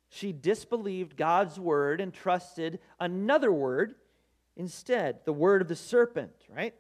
She 0.07 0.31
disbelieved 0.31 1.17
God's 1.17 1.59
word 1.59 1.99
and 1.99 2.13
trusted 2.13 2.79
another 3.01 3.51
word 3.51 3.95
instead, 4.55 5.19
the 5.25 5.33
word 5.33 5.61
of 5.61 5.67
the 5.67 5.75
serpent, 5.75 6.33
right? 6.49 6.73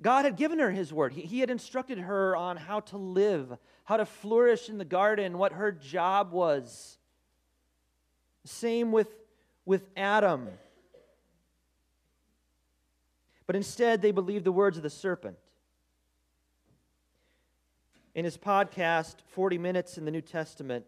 God 0.00 0.24
had 0.24 0.36
given 0.36 0.58
her 0.58 0.70
his 0.70 0.92
word. 0.92 1.12
He, 1.12 1.22
he, 1.22 1.40
had 1.40 1.50
instructed 1.50 1.98
her 1.98 2.34
on 2.36 2.56
how 2.56 2.80
to 2.80 2.96
live, 2.96 3.56
how 3.84 3.96
to 3.96 4.04
flourish 4.04 4.68
in 4.68 4.78
the 4.78 4.84
garden, 4.84 5.38
what 5.38 5.52
her 5.52 5.72
job 5.72 6.32
was. 6.32 6.98
Same 8.44 8.92
with, 8.92 9.08
with 9.64 9.88
Adam. 9.96 10.48
But 13.46 13.56
instead, 13.56 14.02
they 14.02 14.10
believed 14.10 14.44
the 14.44 14.52
words 14.52 14.76
of 14.76 14.82
the 14.82 14.90
serpent. 14.90 15.36
In 18.14 18.24
his 18.24 18.36
podcast, 18.36 19.16
40 19.28 19.58
Minutes 19.58 19.98
in 19.98 20.04
the 20.04 20.10
New 20.10 20.20
Testament, 20.20 20.84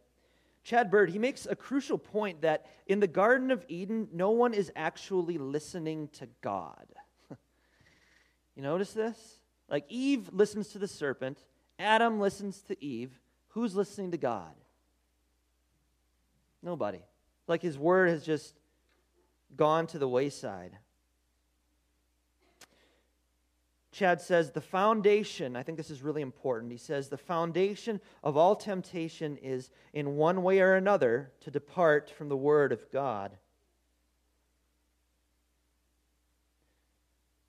Chad 0.66 0.90
Bird, 0.90 1.10
he 1.10 1.20
makes 1.20 1.46
a 1.46 1.54
crucial 1.54 1.96
point 1.96 2.42
that 2.42 2.66
in 2.88 2.98
the 2.98 3.06
Garden 3.06 3.52
of 3.52 3.64
Eden, 3.68 4.08
no 4.12 4.30
one 4.30 4.52
is 4.52 4.72
actually 4.74 5.38
listening 5.38 6.08
to 6.14 6.26
God. 6.40 6.86
you 8.56 8.64
notice 8.64 8.92
this? 8.92 9.38
Like 9.68 9.84
Eve 9.88 10.28
listens 10.32 10.70
to 10.70 10.80
the 10.80 10.88
serpent, 10.88 11.38
Adam 11.78 12.18
listens 12.18 12.62
to 12.62 12.84
Eve. 12.84 13.16
Who's 13.50 13.76
listening 13.76 14.10
to 14.10 14.16
God? 14.16 14.54
Nobody. 16.64 17.04
Like 17.46 17.62
his 17.62 17.78
word 17.78 18.08
has 18.08 18.24
just 18.24 18.58
gone 19.54 19.86
to 19.86 20.00
the 20.00 20.08
wayside. 20.08 20.76
Chad 23.96 24.20
says 24.20 24.50
the 24.50 24.60
foundation, 24.60 25.56
I 25.56 25.62
think 25.62 25.78
this 25.78 25.90
is 25.90 26.02
really 26.02 26.20
important. 26.20 26.70
He 26.70 26.76
says 26.76 27.08
the 27.08 27.16
foundation 27.16 27.98
of 28.22 28.36
all 28.36 28.54
temptation 28.54 29.38
is, 29.38 29.70
in 29.94 30.16
one 30.16 30.42
way 30.42 30.60
or 30.60 30.74
another, 30.74 31.32
to 31.40 31.50
depart 31.50 32.10
from 32.10 32.28
the 32.28 32.36
Word 32.36 32.72
of 32.72 32.90
God. 32.92 33.38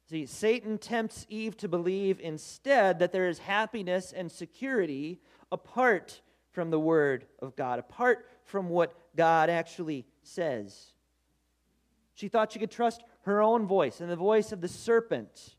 See, 0.09 0.25
Satan 0.25 0.77
tempts 0.77 1.25
Eve 1.27 1.57
to 1.57 1.67
believe 1.67 2.17
instead 2.21 2.99
that 2.99 3.11
there 3.11 3.27
is 3.27 3.39
happiness 3.39 4.13
and 4.15 4.31
security 4.31 5.19
apart 5.51 6.21
from 6.53 6.69
the 6.69 6.79
Word 6.79 7.25
of 7.39 7.57
God, 7.57 7.77
apart 7.77 8.25
from 8.45 8.69
what 8.69 8.95
God 9.17 9.49
actually 9.49 10.05
says. 10.23 10.93
She 12.13 12.29
thought 12.29 12.53
she 12.53 12.59
could 12.59 12.71
trust 12.71 13.03
her 13.23 13.41
own 13.41 13.67
voice 13.67 13.99
and 13.99 14.09
the 14.09 14.15
voice 14.15 14.53
of 14.53 14.61
the 14.61 14.69
serpent 14.69 15.56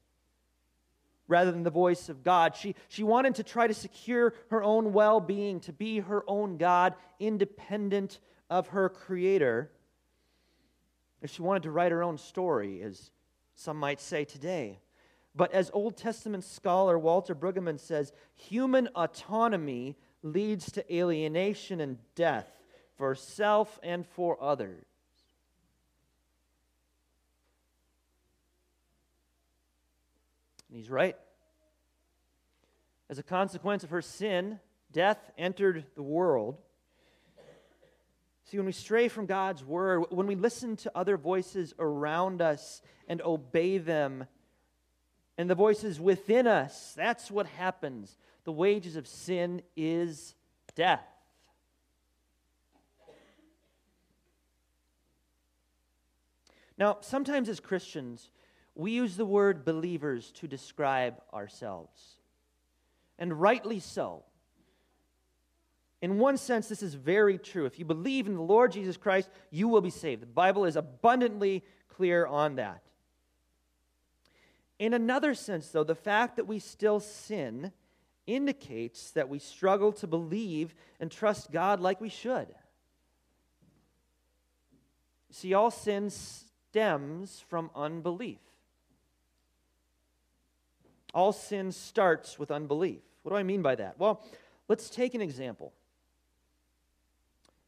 rather 1.28 1.52
than 1.52 1.62
the 1.62 1.70
voice 1.70 2.08
of 2.08 2.24
God. 2.24 2.56
She, 2.56 2.74
she 2.88 3.04
wanted 3.04 3.36
to 3.36 3.42
try 3.42 3.66
to 3.66 3.74
secure 3.74 4.34
her 4.50 4.62
own 4.62 4.92
well 4.92 5.20
being, 5.20 5.60
to 5.60 5.72
be 5.72 6.00
her 6.00 6.24
own 6.26 6.56
God, 6.56 6.94
independent 7.20 8.18
of 8.50 8.68
her 8.68 8.88
Creator. 8.88 9.70
If 11.20 11.30
she 11.30 11.42
wanted 11.42 11.64
to 11.64 11.70
write 11.70 11.92
her 11.92 12.02
own 12.02 12.16
story, 12.16 12.82
as 12.82 13.10
some 13.54 13.76
might 13.76 14.00
say 14.00 14.24
today. 14.24 14.80
But 15.34 15.52
as 15.52 15.70
Old 15.72 15.96
Testament 15.96 16.44
scholar 16.44 16.98
Walter 16.98 17.34
Brueggemann 17.34 17.78
says, 17.78 18.12
human 18.34 18.88
autonomy 18.96 19.96
leads 20.22 20.72
to 20.72 20.94
alienation 20.94 21.80
and 21.80 21.98
death 22.14 22.48
for 22.96 23.14
self 23.14 23.78
and 23.82 24.06
for 24.06 24.42
others. 24.42 24.87
And 30.68 30.76
he's 30.76 30.90
right. 30.90 31.16
As 33.10 33.18
a 33.18 33.22
consequence 33.22 33.84
of 33.84 33.90
her 33.90 34.02
sin, 34.02 34.60
death 34.92 35.30
entered 35.38 35.84
the 35.94 36.02
world. 36.02 36.58
See, 38.44 38.56
when 38.56 38.66
we 38.66 38.72
stray 38.72 39.08
from 39.08 39.26
God's 39.26 39.64
word, 39.64 40.06
when 40.10 40.26
we 40.26 40.34
listen 40.34 40.76
to 40.76 40.92
other 40.94 41.16
voices 41.16 41.74
around 41.78 42.40
us 42.40 42.80
and 43.06 43.20
obey 43.22 43.78
them, 43.78 44.26
and 45.36 45.48
the 45.48 45.54
voices 45.54 46.00
within 46.00 46.46
us, 46.46 46.94
that's 46.96 47.30
what 47.30 47.46
happens. 47.46 48.18
The 48.44 48.52
wages 48.52 48.96
of 48.96 49.06
sin 49.06 49.62
is 49.76 50.34
death. 50.74 51.04
Now, 56.78 56.98
sometimes 57.00 57.48
as 57.48 57.60
Christians, 57.60 58.30
we 58.78 58.92
use 58.92 59.16
the 59.16 59.26
word 59.26 59.64
believers 59.64 60.30
to 60.36 60.46
describe 60.46 61.20
ourselves. 61.34 62.00
And 63.18 63.40
rightly 63.40 63.80
so. 63.80 64.22
In 66.00 66.18
one 66.18 66.36
sense, 66.36 66.68
this 66.68 66.84
is 66.84 66.94
very 66.94 67.38
true. 67.38 67.66
If 67.66 67.80
you 67.80 67.84
believe 67.84 68.28
in 68.28 68.36
the 68.36 68.40
Lord 68.40 68.70
Jesus 68.70 68.96
Christ, 68.96 69.30
you 69.50 69.66
will 69.66 69.80
be 69.80 69.90
saved. 69.90 70.22
The 70.22 70.26
Bible 70.26 70.64
is 70.64 70.76
abundantly 70.76 71.64
clear 71.88 72.24
on 72.24 72.54
that. 72.54 72.82
In 74.78 74.94
another 74.94 75.34
sense, 75.34 75.70
though, 75.70 75.82
the 75.82 75.96
fact 75.96 76.36
that 76.36 76.46
we 76.46 76.60
still 76.60 77.00
sin 77.00 77.72
indicates 78.28 79.10
that 79.10 79.28
we 79.28 79.40
struggle 79.40 79.90
to 79.94 80.06
believe 80.06 80.72
and 81.00 81.10
trust 81.10 81.50
God 81.50 81.80
like 81.80 82.00
we 82.00 82.10
should. 82.10 82.46
See, 85.32 85.52
all 85.52 85.72
sin 85.72 86.10
stems 86.10 87.40
from 87.48 87.70
unbelief. 87.74 88.38
All 91.14 91.32
sin 91.32 91.72
starts 91.72 92.38
with 92.38 92.50
unbelief. 92.50 93.00
What 93.22 93.32
do 93.32 93.36
I 93.36 93.42
mean 93.42 93.62
by 93.62 93.74
that? 93.76 93.98
Well, 93.98 94.24
let's 94.68 94.90
take 94.90 95.14
an 95.14 95.20
example. 95.20 95.72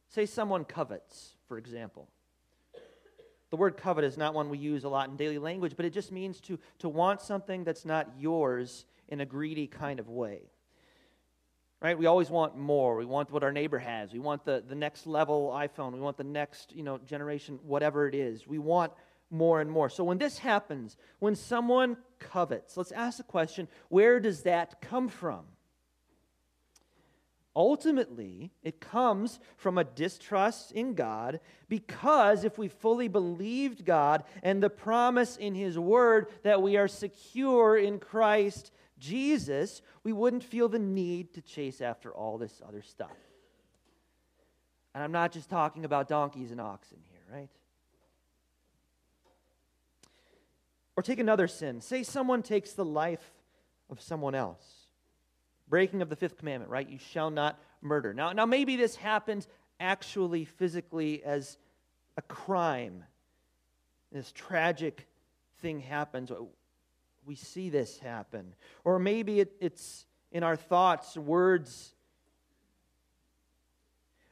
Say 0.09 0.25
someone 0.25 0.65
covets, 0.65 1.35
for 1.47 1.57
example. 1.57 2.07
The 3.49 3.57
word 3.57 3.75
covet 3.77 4.03
is 4.05 4.17
not 4.17 4.33
one 4.33 4.49
we 4.49 4.57
use 4.57 4.85
a 4.85 4.89
lot 4.89 5.09
in 5.09 5.17
daily 5.17 5.37
language, 5.37 5.73
but 5.75 5.85
it 5.85 5.93
just 5.93 6.11
means 6.11 6.39
to, 6.41 6.57
to 6.79 6.89
want 6.89 7.21
something 7.21 7.63
that's 7.63 7.85
not 7.85 8.09
yours 8.17 8.85
in 9.09 9.19
a 9.19 9.25
greedy 9.25 9.67
kind 9.67 9.99
of 9.99 10.07
way. 10.07 10.39
Right? 11.81 11.97
We 11.97 12.05
always 12.05 12.29
want 12.29 12.57
more. 12.57 12.95
We 12.95 13.05
want 13.05 13.31
what 13.31 13.43
our 13.43 13.51
neighbor 13.51 13.79
has. 13.79 14.13
We 14.13 14.19
want 14.19 14.45
the, 14.45 14.63
the 14.65 14.75
next 14.75 15.07
level 15.07 15.49
iPhone. 15.53 15.93
We 15.93 15.99
want 15.99 16.15
the 16.15 16.23
next 16.23 16.73
you 16.73 16.83
know, 16.83 16.99
generation, 16.99 17.59
whatever 17.63 18.07
it 18.07 18.15
is. 18.15 18.47
We 18.47 18.59
want 18.59 18.93
more 19.31 19.61
and 19.61 19.71
more. 19.71 19.89
So 19.89 20.03
when 20.03 20.17
this 20.17 20.37
happens, 20.37 20.97
when 21.19 21.35
someone 21.35 21.97
covets, 22.19 22.77
let's 22.77 22.91
ask 22.91 23.17
the 23.17 23.23
question 23.23 23.67
where 23.89 24.19
does 24.19 24.43
that 24.43 24.81
come 24.81 25.07
from? 25.07 25.45
Ultimately, 27.53 28.51
it 28.63 28.79
comes 28.79 29.39
from 29.57 29.77
a 29.77 29.83
distrust 29.83 30.71
in 30.71 30.93
God 30.93 31.41
because 31.67 32.45
if 32.45 32.57
we 32.57 32.69
fully 32.69 33.09
believed 33.09 33.83
God 33.83 34.23
and 34.41 34.63
the 34.63 34.69
promise 34.69 35.35
in 35.35 35.53
His 35.53 35.77
Word 35.77 36.27
that 36.43 36.61
we 36.61 36.77
are 36.77 36.87
secure 36.87 37.77
in 37.77 37.99
Christ 37.99 38.71
Jesus, 38.99 39.81
we 40.03 40.13
wouldn't 40.13 40.43
feel 40.43 40.69
the 40.69 40.79
need 40.79 41.33
to 41.33 41.41
chase 41.41 41.81
after 41.81 42.11
all 42.11 42.37
this 42.37 42.61
other 42.65 42.81
stuff. 42.81 43.17
And 44.93 45.03
I'm 45.03 45.11
not 45.11 45.31
just 45.31 45.49
talking 45.49 45.83
about 45.83 46.07
donkeys 46.07 46.51
and 46.51 46.61
oxen 46.61 46.99
here, 47.09 47.23
right? 47.33 47.49
Or 51.01 51.03
take 51.03 51.17
another 51.17 51.47
sin. 51.47 51.81
Say 51.81 52.03
someone 52.03 52.43
takes 52.43 52.73
the 52.73 52.85
life 52.85 53.33
of 53.89 53.99
someone 53.99 54.35
else. 54.35 54.63
Breaking 55.67 56.03
of 56.03 56.09
the 56.09 56.15
fifth 56.15 56.37
commandment, 56.37 56.69
right? 56.69 56.87
You 56.87 56.99
shall 56.99 57.31
not 57.31 57.59
murder. 57.81 58.13
Now, 58.13 58.33
now 58.33 58.45
maybe 58.45 58.75
this 58.75 58.97
happens 58.97 59.47
actually 59.79 60.45
physically 60.45 61.23
as 61.23 61.57
a 62.17 62.21
crime. 62.21 63.03
This 64.11 64.31
tragic 64.31 65.07
thing 65.57 65.79
happens. 65.79 66.31
We 67.25 67.33
see 67.33 67.71
this 67.71 67.97
happen. 67.97 68.53
Or 68.83 68.99
maybe 68.99 69.39
it, 69.39 69.53
it's 69.59 70.05
in 70.31 70.43
our 70.43 70.55
thoughts, 70.55 71.17
words. 71.17 71.95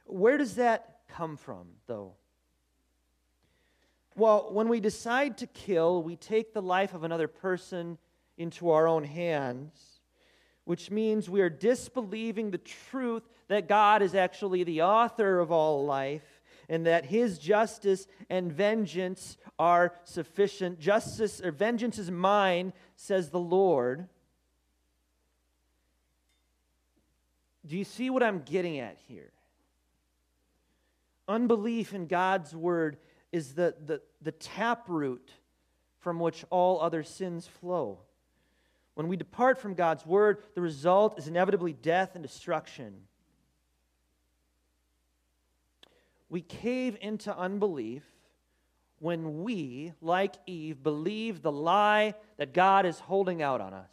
Where 0.06 0.38
does 0.38 0.54
that 0.54 1.00
come 1.08 1.36
from, 1.36 1.66
though? 1.88 2.12
Well, 4.16 4.48
when 4.52 4.68
we 4.68 4.80
decide 4.80 5.38
to 5.38 5.46
kill, 5.46 6.02
we 6.02 6.16
take 6.16 6.52
the 6.52 6.62
life 6.62 6.94
of 6.94 7.04
another 7.04 7.28
person 7.28 7.98
into 8.36 8.70
our 8.70 8.88
own 8.88 9.04
hands, 9.04 10.00
which 10.64 10.90
means 10.90 11.28
we 11.28 11.40
are 11.40 11.50
disbelieving 11.50 12.50
the 12.50 12.58
truth 12.58 13.22
that 13.48 13.68
God 13.68 14.02
is 14.02 14.14
actually 14.14 14.64
the 14.64 14.82
author 14.82 15.38
of 15.40 15.50
all 15.50 15.84
life 15.84 16.40
and 16.68 16.86
that 16.86 17.04
his 17.04 17.38
justice 17.38 18.06
and 18.30 18.52
vengeance 18.52 19.36
are 19.58 19.92
sufficient. 20.04 20.78
Justice 20.78 21.40
or 21.40 21.50
vengeance 21.50 21.98
is 21.98 22.10
mine, 22.10 22.72
says 22.94 23.30
the 23.30 23.40
Lord. 23.40 24.08
Do 27.66 27.76
you 27.76 27.84
see 27.84 28.08
what 28.08 28.22
I'm 28.22 28.42
getting 28.42 28.78
at 28.78 28.96
here? 29.08 29.32
Unbelief 31.26 31.92
in 31.92 32.06
God's 32.06 32.54
word 32.54 32.96
is 33.32 33.54
the, 33.54 33.74
the, 33.84 34.00
the 34.22 34.32
taproot 34.32 35.32
from 35.98 36.18
which 36.18 36.44
all 36.50 36.80
other 36.80 37.02
sins 37.02 37.46
flow. 37.46 37.98
When 38.94 39.08
we 39.08 39.16
depart 39.16 39.60
from 39.60 39.74
God's 39.74 40.04
word, 40.04 40.38
the 40.54 40.60
result 40.60 41.18
is 41.18 41.28
inevitably 41.28 41.72
death 41.72 42.10
and 42.14 42.22
destruction. 42.22 42.94
We 46.28 46.42
cave 46.42 46.96
into 47.00 47.36
unbelief 47.36 48.02
when 48.98 49.42
we, 49.42 49.94
like 50.00 50.34
Eve, 50.46 50.82
believe 50.82 51.42
the 51.42 51.52
lie 51.52 52.14
that 52.36 52.52
God 52.52 52.84
is 52.86 52.98
holding 52.98 53.42
out 53.42 53.60
on 53.60 53.72
us. 53.72 53.90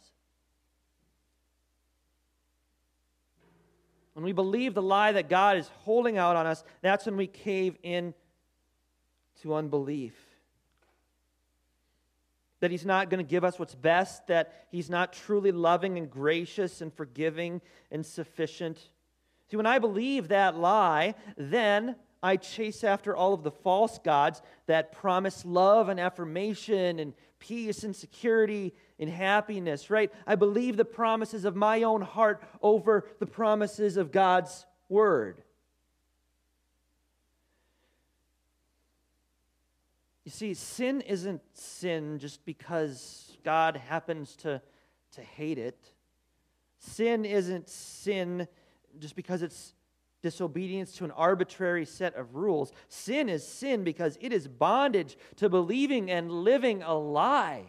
When 4.12 4.24
we 4.24 4.32
believe 4.32 4.74
the 4.74 4.82
lie 4.82 5.12
that 5.12 5.28
God 5.28 5.56
is 5.56 5.68
holding 5.84 6.18
out 6.18 6.36
on 6.36 6.46
us, 6.46 6.64
that's 6.82 7.06
when 7.06 7.16
we 7.16 7.26
cave 7.26 7.76
in 7.82 8.14
to 9.42 9.54
unbelief. 9.54 10.14
That 12.60 12.70
He's 12.70 12.86
not 12.86 13.10
going 13.10 13.24
to 13.24 13.28
give 13.28 13.44
us 13.44 13.58
what's 13.58 13.74
best, 13.74 14.26
that 14.26 14.66
He's 14.70 14.90
not 14.90 15.12
truly 15.12 15.52
loving 15.52 15.96
and 15.96 16.10
gracious 16.10 16.80
and 16.80 16.92
forgiving 16.92 17.60
and 17.90 18.04
sufficient. 18.04 18.78
See, 19.50 19.56
when 19.56 19.66
I 19.66 19.78
believe 19.78 20.28
that 20.28 20.56
lie, 20.56 21.14
then 21.36 21.96
I 22.22 22.36
chase 22.36 22.82
after 22.82 23.16
all 23.16 23.32
of 23.32 23.44
the 23.44 23.50
false 23.50 23.98
gods 23.98 24.42
that 24.66 24.92
promise 24.92 25.44
love 25.44 25.88
and 25.88 26.00
affirmation 26.00 26.98
and 26.98 27.14
peace 27.38 27.84
and 27.84 27.94
security 27.94 28.74
and 28.98 29.08
happiness, 29.08 29.90
right? 29.90 30.12
I 30.26 30.34
believe 30.34 30.76
the 30.76 30.84
promises 30.84 31.44
of 31.44 31.54
my 31.54 31.84
own 31.84 32.02
heart 32.02 32.42
over 32.60 33.08
the 33.20 33.26
promises 33.26 33.96
of 33.96 34.10
God's 34.10 34.66
word. 34.88 35.42
You 40.28 40.30
see, 40.30 40.52
sin 40.52 41.00
isn't 41.00 41.40
sin 41.54 42.18
just 42.18 42.44
because 42.44 43.38
God 43.46 43.78
happens 43.78 44.36
to, 44.36 44.60
to 45.12 45.22
hate 45.22 45.56
it. 45.56 45.94
Sin 46.78 47.24
isn't 47.24 47.70
sin 47.70 48.46
just 48.98 49.16
because 49.16 49.40
it's 49.40 49.72
disobedience 50.20 50.92
to 50.96 51.06
an 51.06 51.12
arbitrary 51.12 51.86
set 51.86 52.14
of 52.14 52.34
rules. 52.34 52.72
Sin 52.90 53.30
is 53.30 53.42
sin 53.42 53.84
because 53.84 54.18
it 54.20 54.34
is 54.34 54.46
bondage 54.46 55.16
to 55.36 55.48
believing 55.48 56.10
and 56.10 56.30
living 56.30 56.82
a 56.82 56.92
lie. 56.92 57.64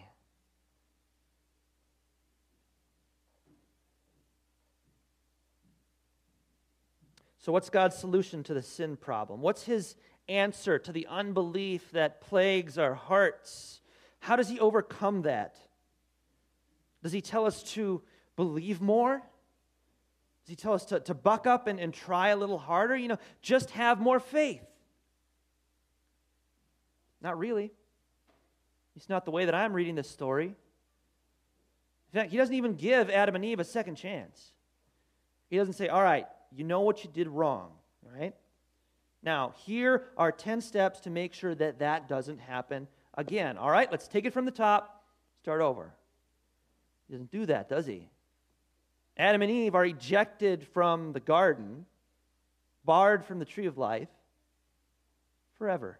So, 7.37 7.53
what's 7.53 7.69
God's 7.69 7.95
solution 7.95 8.43
to 8.43 8.53
the 8.53 8.61
sin 8.61 8.97
problem? 8.97 9.39
What's 9.39 9.63
his 9.63 9.95
answer 10.29 10.79
to 10.79 10.91
the 10.91 11.07
unbelief 11.07 11.91
that 11.91 12.21
plagues 12.21 12.77
our 12.77 12.93
hearts. 12.93 13.81
How 14.19 14.35
does 14.35 14.49
he 14.49 14.59
overcome 14.59 15.23
that? 15.23 15.55
Does 17.03 17.11
he 17.11 17.21
tell 17.21 17.45
us 17.45 17.63
to 17.73 18.01
believe 18.35 18.81
more? 18.81 19.21
Does 20.43 20.49
he 20.49 20.55
tell 20.55 20.73
us 20.73 20.85
to, 20.85 20.99
to 21.01 21.13
buck 21.13 21.47
up 21.47 21.67
and, 21.67 21.79
and 21.79 21.93
try 21.93 22.29
a 22.29 22.37
little 22.37 22.57
harder? 22.57 22.95
You 22.95 23.09
know, 23.09 23.19
just 23.41 23.71
have 23.71 23.99
more 23.99 24.19
faith. 24.19 24.63
Not 27.21 27.37
really. 27.37 27.71
It's 28.95 29.09
not 29.09 29.25
the 29.25 29.31
way 29.31 29.45
that 29.45 29.55
I'm 29.55 29.73
reading 29.73 29.95
this 29.95 30.09
story. 30.09 30.47
In 30.47 32.19
fact, 32.19 32.31
he 32.31 32.37
doesn't 32.37 32.55
even 32.55 32.75
give 32.75 33.09
Adam 33.09 33.35
and 33.35 33.45
Eve 33.45 33.59
a 33.59 33.63
second 33.63 33.95
chance. 33.95 34.51
He 35.49 35.57
doesn't 35.57 35.73
say, 35.73 35.87
All 35.87 36.01
right, 36.01 36.25
you 36.51 36.63
know 36.63 36.81
what 36.81 37.03
you 37.03 37.09
did 37.13 37.27
wrong, 37.27 37.71
right? 38.03 38.33
Now, 39.21 39.53
here 39.65 40.05
are 40.17 40.31
10 40.31 40.61
steps 40.61 41.01
to 41.01 41.09
make 41.09 41.33
sure 41.33 41.53
that 41.55 41.79
that 41.79 42.07
doesn't 42.07 42.39
happen 42.39 42.87
again. 43.15 43.57
All 43.57 43.69
right, 43.69 43.91
let's 43.91 44.07
take 44.07 44.25
it 44.25 44.33
from 44.33 44.45
the 44.45 44.51
top, 44.51 45.03
start 45.41 45.61
over. 45.61 45.93
He 47.07 47.13
doesn't 47.13 47.31
do 47.31 47.45
that, 47.47 47.67
does 47.67 47.85
he? 47.85 48.07
Adam 49.17 49.41
and 49.41 49.51
Eve 49.51 49.75
are 49.75 49.85
ejected 49.85 50.65
from 50.65 51.11
the 51.11 51.19
garden, 51.19 51.85
barred 52.85 53.25
from 53.25 53.39
the 53.39 53.45
tree 53.45 53.65
of 53.65 53.77
life 53.77 54.07
forever. 55.57 55.99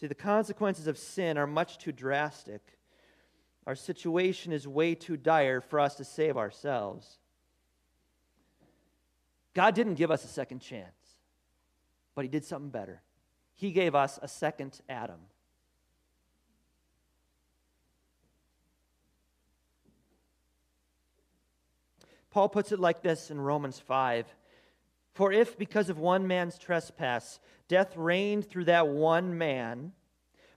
See, 0.00 0.08
the 0.08 0.14
consequences 0.14 0.88
of 0.88 0.98
sin 0.98 1.38
are 1.38 1.46
much 1.46 1.78
too 1.78 1.92
drastic. 1.92 2.60
Our 3.66 3.76
situation 3.76 4.52
is 4.52 4.66
way 4.66 4.96
too 4.96 5.16
dire 5.16 5.60
for 5.60 5.78
us 5.78 5.94
to 5.96 6.04
save 6.04 6.36
ourselves. 6.36 7.19
God 9.60 9.74
didn't 9.74 9.96
give 9.96 10.10
us 10.10 10.24
a 10.24 10.26
second 10.26 10.60
chance, 10.60 11.18
but 12.14 12.24
He 12.24 12.30
did 12.30 12.46
something 12.46 12.70
better. 12.70 13.02
He 13.52 13.72
gave 13.72 13.94
us 13.94 14.18
a 14.22 14.26
second 14.26 14.80
Adam. 14.88 15.20
Paul 22.30 22.48
puts 22.48 22.72
it 22.72 22.80
like 22.80 23.02
this 23.02 23.30
in 23.30 23.38
Romans 23.38 23.78
5 23.78 24.34
For 25.12 25.30
if, 25.30 25.58
because 25.58 25.90
of 25.90 25.98
one 25.98 26.26
man's 26.26 26.56
trespass, 26.56 27.38
death 27.68 27.94
reigned 27.98 28.48
through 28.48 28.64
that 28.64 28.88
one 28.88 29.36
man, 29.36 29.92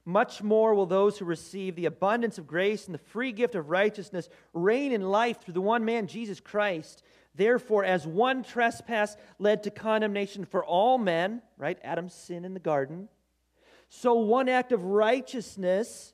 much 0.06 0.42
more 0.42 0.74
will 0.74 0.86
those 0.86 1.18
who 1.18 1.26
receive 1.26 1.76
the 1.76 1.84
abundance 1.84 2.38
of 2.38 2.46
grace 2.46 2.86
and 2.86 2.94
the 2.94 2.98
free 2.98 3.32
gift 3.32 3.54
of 3.54 3.68
righteousness 3.68 4.30
reign 4.54 4.92
in 4.92 5.02
life 5.02 5.42
through 5.42 5.52
the 5.52 5.60
one 5.60 5.84
man, 5.84 6.06
Jesus 6.06 6.40
Christ. 6.40 7.02
Therefore, 7.34 7.84
as 7.84 8.06
one 8.06 8.42
trespass 8.42 9.16
led 9.38 9.64
to 9.64 9.70
condemnation 9.70 10.44
for 10.44 10.64
all 10.64 10.98
men, 10.98 11.42
right? 11.58 11.78
Adam's 11.82 12.14
sin 12.14 12.44
in 12.44 12.54
the 12.54 12.60
garden, 12.60 13.08
so 13.88 14.14
one 14.14 14.48
act 14.48 14.72
of 14.72 14.84
righteousness 14.84 16.12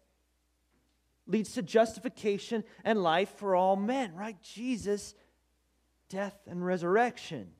leads 1.26 1.52
to 1.52 1.62
justification 1.62 2.64
and 2.84 3.02
life 3.02 3.30
for 3.36 3.54
all 3.54 3.76
men, 3.76 4.14
right? 4.14 4.40
Jesus 4.42 5.14
death, 6.10 6.36
and 6.46 6.62
resurrection. 6.66 7.52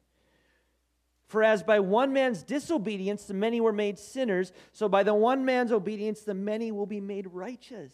For 1.26 1.42
as 1.42 1.62
by 1.62 1.80
one 1.80 2.12
man's 2.12 2.42
disobedience 2.42 3.24
the 3.24 3.34
many 3.34 3.60
were 3.60 3.72
made 3.72 3.98
sinners, 3.98 4.52
so 4.72 4.88
by 4.88 5.04
the 5.04 5.14
one 5.14 5.46
man's 5.46 5.72
obedience 5.72 6.20
the 6.20 6.34
many 6.34 6.70
will 6.70 6.86
be 6.86 7.00
made 7.00 7.28
righteous. 7.32 7.92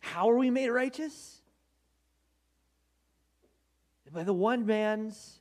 How 0.00 0.30
are 0.30 0.38
we 0.38 0.50
made 0.50 0.70
righteous? 0.70 1.42
By 4.16 4.22
the 4.22 4.32
one 4.32 4.64
man's 4.64 5.40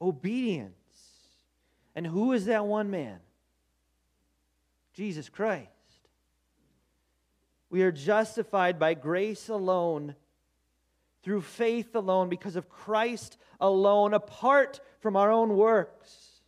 obedience. 0.00 0.72
And 1.94 2.06
who 2.06 2.32
is 2.32 2.46
that 2.46 2.64
one 2.64 2.90
man? 2.90 3.18
Jesus 4.94 5.28
Christ. 5.28 5.68
We 7.68 7.82
are 7.82 7.92
justified 7.92 8.78
by 8.78 8.94
grace 8.94 9.50
alone 9.50 10.14
through 11.22 11.42
faith 11.42 11.94
alone, 11.94 12.30
because 12.30 12.56
of 12.56 12.70
Christ 12.70 13.36
alone, 13.60 14.14
apart 14.14 14.80
from 15.00 15.14
our 15.14 15.30
own 15.30 15.54
works. 15.54 16.40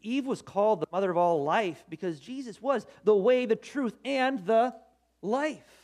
Eve 0.00 0.26
was 0.26 0.42
called 0.42 0.78
the 0.78 0.86
mother 0.92 1.10
of 1.10 1.16
all 1.16 1.42
life 1.42 1.84
because 1.88 2.20
Jesus 2.20 2.62
was 2.62 2.86
the 3.02 3.16
way, 3.16 3.46
the 3.46 3.56
truth, 3.56 3.98
and 4.04 4.46
the 4.46 4.76
life. 5.22 5.79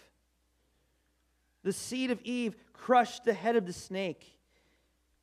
The 1.66 1.72
seed 1.72 2.12
of 2.12 2.20
Eve 2.22 2.54
crushed 2.72 3.24
the 3.24 3.34
head 3.34 3.56
of 3.56 3.66
the 3.66 3.72
snake. 3.72 4.38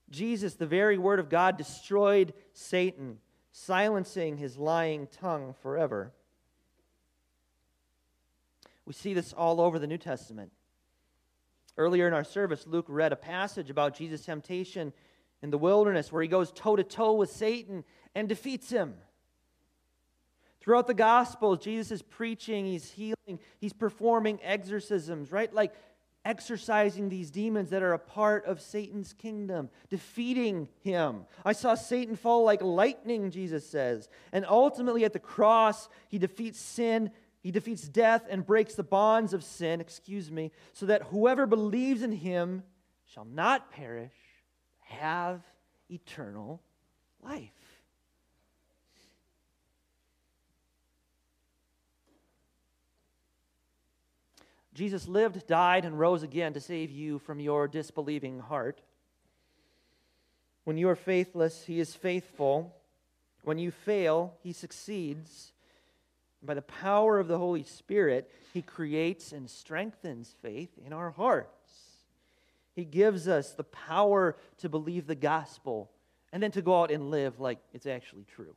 Jesus, 0.09 0.55
the 0.55 0.65
very 0.65 0.97
word 0.97 1.21
of 1.21 1.29
God, 1.29 1.55
destroyed 1.55 2.33
Satan, 2.51 3.19
silencing 3.53 4.35
his 4.35 4.57
lying 4.57 5.07
tongue 5.07 5.55
forever. 5.61 6.11
We 8.85 8.91
see 8.91 9.13
this 9.13 9.31
all 9.31 9.61
over 9.61 9.79
the 9.79 9.87
New 9.87 9.97
Testament. 9.97 10.51
Earlier 11.77 12.09
in 12.09 12.13
our 12.13 12.25
service, 12.25 12.67
Luke 12.67 12.87
read 12.89 13.13
a 13.13 13.15
passage 13.15 13.69
about 13.69 13.95
Jesus' 13.95 14.25
temptation 14.25 14.91
in 15.41 15.49
the 15.49 15.57
wilderness 15.57 16.11
where 16.11 16.21
he 16.21 16.27
goes 16.27 16.51
toe 16.51 16.75
to 16.75 16.83
toe 16.83 17.13
with 17.13 17.29
Satan 17.31 17.85
and 18.15 18.27
defeats 18.27 18.69
him. 18.69 18.95
Throughout 20.59 20.87
the 20.87 20.93
Gospels, 20.93 21.59
Jesus 21.59 21.91
is 21.91 22.01
preaching, 22.01 22.65
he's 22.65 22.91
healing, 22.91 23.39
he's 23.59 23.71
performing 23.71 24.39
exorcisms, 24.43 25.31
right? 25.31 25.53
Like 25.53 25.73
exorcising 26.25 27.09
these 27.09 27.31
demons 27.31 27.69
that 27.71 27.83
are 27.83 27.93
a 27.93 27.99
part 27.99 28.45
of 28.45 28.61
Satan's 28.61 29.13
kingdom, 29.13 29.69
defeating 29.89 30.69
him. 30.81 31.25
I 31.43 31.53
saw 31.53 31.75
Satan 31.75 32.15
fall 32.15 32.43
like 32.43 32.61
lightning, 32.61 33.31
Jesus 33.31 33.67
says. 33.67 34.09
And 34.31 34.45
ultimately, 34.47 35.05
at 35.05 35.13
the 35.13 35.19
cross, 35.19 35.89
he 36.09 36.17
defeats 36.17 36.59
sin 36.59 37.11
he 37.43 37.51
defeats 37.51 37.87
death 37.89 38.25
and 38.29 38.45
breaks 38.45 38.75
the 38.75 38.83
bonds 38.83 39.33
of 39.33 39.43
sin, 39.43 39.81
excuse 39.81 40.31
me, 40.31 40.51
so 40.71 40.85
that 40.85 41.03
whoever 41.03 41.45
believes 41.45 42.01
in 42.01 42.13
him 42.13 42.63
shall 43.05 43.25
not 43.25 43.69
perish, 43.69 44.13
have 44.79 45.41
eternal 45.91 46.61
life. 47.21 47.51
Jesus 54.73 55.07
lived, 55.07 55.45
died, 55.47 55.85
and 55.85 55.99
rose 55.99 56.23
again 56.23 56.53
to 56.53 56.59
save 56.59 56.89
you 56.89 57.19
from 57.19 57.39
your 57.39 57.67
disbelieving 57.67 58.39
heart. 58.39 58.81
When 60.63 60.77
you 60.77 60.89
are 60.89 60.95
faithless, 60.95 61.65
he 61.65 61.79
is 61.79 61.93
faithful. 61.93 62.75
When 63.43 63.59
you 63.59 63.71
fail, 63.71 64.33
he 64.41 64.53
succeeds. 64.53 65.53
By 66.43 66.53
the 66.55 66.61
power 66.61 67.19
of 67.19 67.27
the 67.27 67.37
Holy 67.37 67.63
Spirit, 67.63 68.29
He 68.53 68.61
creates 68.61 69.31
and 69.31 69.49
strengthens 69.49 70.35
faith 70.41 70.71
in 70.85 70.91
our 70.91 71.11
hearts. 71.11 71.49
He 72.75 72.83
gives 72.83 73.27
us 73.27 73.51
the 73.51 73.63
power 73.63 74.35
to 74.57 74.67
believe 74.67 75.07
the 75.07 75.15
gospel 75.15 75.89
and 76.33 76.43
then 76.43 76.51
to 76.51 76.61
go 76.61 76.81
out 76.81 76.91
and 76.91 77.11
live 77.11 77.39
like 77.39 77.59
it's 77.71 77.85
actually 77.85 78.25
true. 78.25 78.55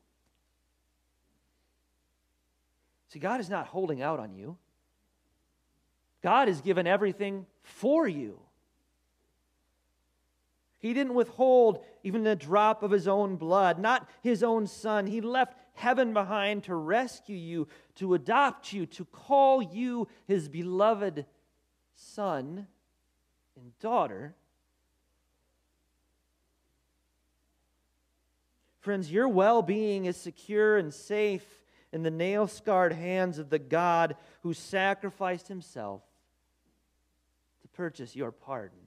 See, 3.08 3.18
God 3.20 3.40
is 3.40 3.48
not 3.48 3.66
holding 3.66 4.02
out 4.02 4.18
on 4.18 4.34
you, 4.34 4.56
God 6.26 6.48
has 6.48 6.60
given 6.60 6.88
everything 6.88 7.46
for 7.62 8.08
you. 8.08 8.40
He 10.80 10.92
didn't 10.92 11.14
withhold 11.14 11.84
even 12.02 12.26
a 12.26 12.34
drop 12.34 12.82
of 12.82 12.90
his 12.90 13.06
own 13.06 13.36
blood, 13.36 13.78
not 13.78 14.10
his 14.24 14.42
own 14.42 14.66
son. 14.66 15.06
He 15.06 15.20
left 15.20 15.56
heaven 15.74 16.12
behind 16.12 16.64
to 16.64 16.74
rescue 16.74 17.36
you, 17.36 17.68
to 17.94 18.14
adopt 18.14 18.72
you, 18.72 18.86
to 18.86 19.04
call 19.04 19.62
you 19.62 20.08
his 20.26 20.48
beloved 20.48 21.26
son 21.94 22.66
and 23.54 23.78
daughter. 23.78 24.34
Friends, 28.80 29.12
your 29.12 29.28
well 29.28 29.62
being 29.62 30.06
is 30.06 30.16
secure 30.16 30.76
and 30.76 30.92
safe 30.92 31.46
in 31.92 32.02
the 32.02 32.10
nail 32.10 32.48
scarred 32.48 32.94
hands 32.94 33.38
of 33.38 33.48
the 33.48 33.60
God 33.60 34.16
who 34.42 34.52
sacrificed 34.52 35.46
himself 35.46 36.02
purchase 37.76 38.16
your 38.16 38.32
pardon. 38.32 38.78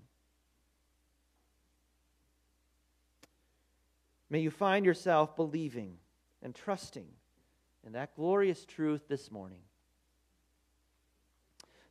May 4.30 4.40
you 4.40 4.52
find 4.52 4.86
yourself 4.86 5.36
believing 5.36 5.98
and 6.42 6.56
trusting 6.56 7.08
in 7.86 7.94
that 7.94 8.16
glorious 8.16 8.66
truth 8.66 9.08
this 9.08 9.32
morning. 9.32 9.60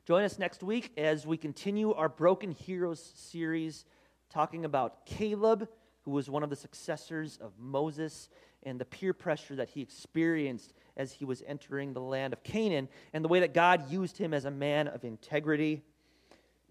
Join 0.06 0.24
us 0.24 0.38
next 0.38 0.62
week 0.62 0.92
as 0.96 1.26
we 1.26 1.36
continue 1.36 1.92
our 1.92 2.08
Broken 2.08 2.50
Heroes 2.50 3.12
series, 3.14 3.84
talking 4.30 4.64
about 4.64 5.06
Caleb, 5.06 5.68
who 6.02 6.10
was 6.12 6.30
one 6.30 6.42
of 6.42 6.50
the 6.50 6.56
successors 6.56 7.38
of 7.40 7.52
Moses, 7.58 8.28
and 8.62 8.80
the 8.80 8.84
peer 8.84 9.12
pressure 9.12 9.54
that 9.56 9.68
he 9.68 9.82
experienced 9.82 10.72
as 10.96 11.12
he 11.12 11.24
was 11.24 11.42
entering 11.46 11.92
the 11.92 12.00
land 12.00 12.32
of 12.32 12.42
Canaan, 12.42 12.88
and 13.12 13.24
the 13.24 13.28
way 13.28 13.40
that 13.40 13.54
God 13.54 13.90
used 13.90 14.18
him 14.18 14.34
as 14.34 14.44
a 14.44 14.50
man 14.50 14.88
of 14.88 15.04
integrity 15.04 15.82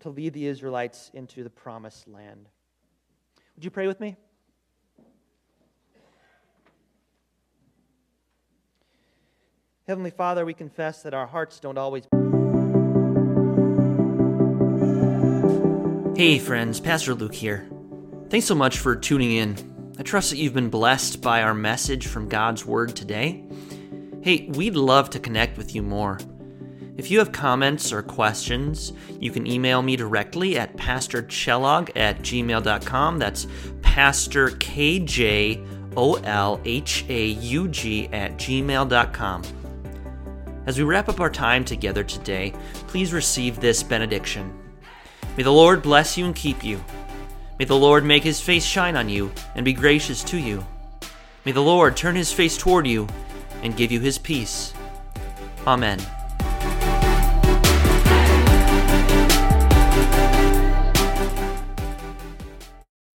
to 0.02 0.10
lead 0.10 0.34
the 0.34 0.46
Israelites 0.46 1.12
into 1.14 1.44
the 1.44 1.50
promised 1.50 2.08
land. 2.08 2.48
Would 3.56 3.64
you 3.64 3.72
pray 3.72 3.88
with 3.88 4.00
me? 4.00 4.16
Heavenly 9.88 10.12
Father, 10.12 10.46
we 10.46 10.54
confess 10.54 11.02
that 11.04 11.14
our 11.14 11.26
hearts 11.26 11.60
don't 11.62 11.78
always. 11.78 12.04
Hey, 16.18 16.40
friends, 16.40 16.80
Pastor 16.80 17.14
Luke 17.16 17.34
here. 17.34 17.70
Thanks 18.30 18.46
so 18.46 18.56
much 18.56 18.80
for 18.80 18.96
tuning 18.96 19.32
in. 19.32 19.94
I 19.98 20.04
trust 20.04 20.30
that 20.32 20.38
you've 20.38 20.54
been 20.54 20.70
blessed 20.70 21.22
by 21.22 21.42
our 21.42 21.54
message 21.54 22.08
from 22.08 22.28
God's 22.28 22.66
Word 22.66 22.96
today. 22.96 23.46
Hey, 24.22 24.50
we'd 24.54 24.76
love 24.76 25.10
to 25.12 25.20
connect 25.20 25.58
with 25.58 25.74
you 25.74 25.82
more. 25.82 26.20
If 26.98 27.12
you 27.12 27.20
have 27.20 27.32
comments 27.32 27.94
or 27.94 28.02
questions, 28.02 28.92
you 29.20 29.30
can 29.30 29.46
email 29.46 29.84
me 29.84 29.96
directly 29.96 30.58
at 30.58 30.76
pastorkjolhaug 30.76 31.92
at 31.96 32.20
gmail.com. 32.20 33.20
That's 33.20 33.48
Pastor 33.84 34.50
K 34.60 35.00
J 35.00 35.64
O 35.96 36.16
L 36.16 36.60
H 36.66 37.06
A 37.08 37.28
U 37.28 37.68
G 37.68 38.08
at 38.12 38.38
gmail.com. 38.38 39.44
As 40.66 40.78
we 40.78 40.84
wrap 40.84 41.08
up 41.08 41.20
our 41.20 41.30
time 41.30 41.64
together 41.64 42.04
today, 42.04 42.52
please 42.88 43.14
receive 43.14 43.60
this 43.60 43.84
benediction. 43.84 44.52
May 45.38 45.44
the 45.44 45.54
Lord 45.54 45.84
bless 45.84 46.18
you 46.18 46.26
and 46.26 46.36
keep 46.36 46.64
you. 46.64 46.84
May 47.60 47.66
the 47.66 47.78
Lord 47.78 48.06
make 48.06 48.24
his 48.24 48.42
face 48.42 48.66
shine 48.66 48.98
on 48.98 49.08
you 49.08 49.32
and 49.56 49.64
be 49.64 49.74
gracious 49.74 50.24
to 50.26 50.38
you. 50.38 50.66
May 51.46 51.52
the 51.52 51.62
Lord 51.62 51.96
turn 51.96 52.16
his 52.16 52.34
face 52.34 52.58
toward 52.58 52.88
you 52.88 53.08
and 53.62 53.78
give 53.78 53.92
you 53.92 54.00
his 54.00 54.18
peace. 54.18 54.74
Amen. 55.66 56.00